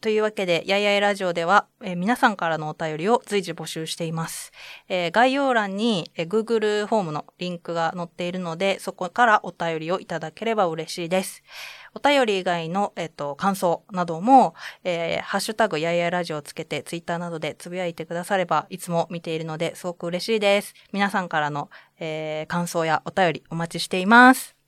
[0.01, 4.51] というわけで、やいやいラジオでは、えー皆さんからのお便りを随時募集しています。
[4.89, 11.43] えー概要欄に、えー Google フォームのリンクが載っているので、そこからお便りをいただければ嬉しいです。
[11.95, 20.73] お便り以外の、えっ、と、感想なども、えーハッシュタグやいやいラジオをつけて、ツイッターなどでつぶやいてくだされば、いつも見ているので、すごく嬉しいです。
[20.93, 24.60] 皆さんからの、えー感想やお便りお待ちしています。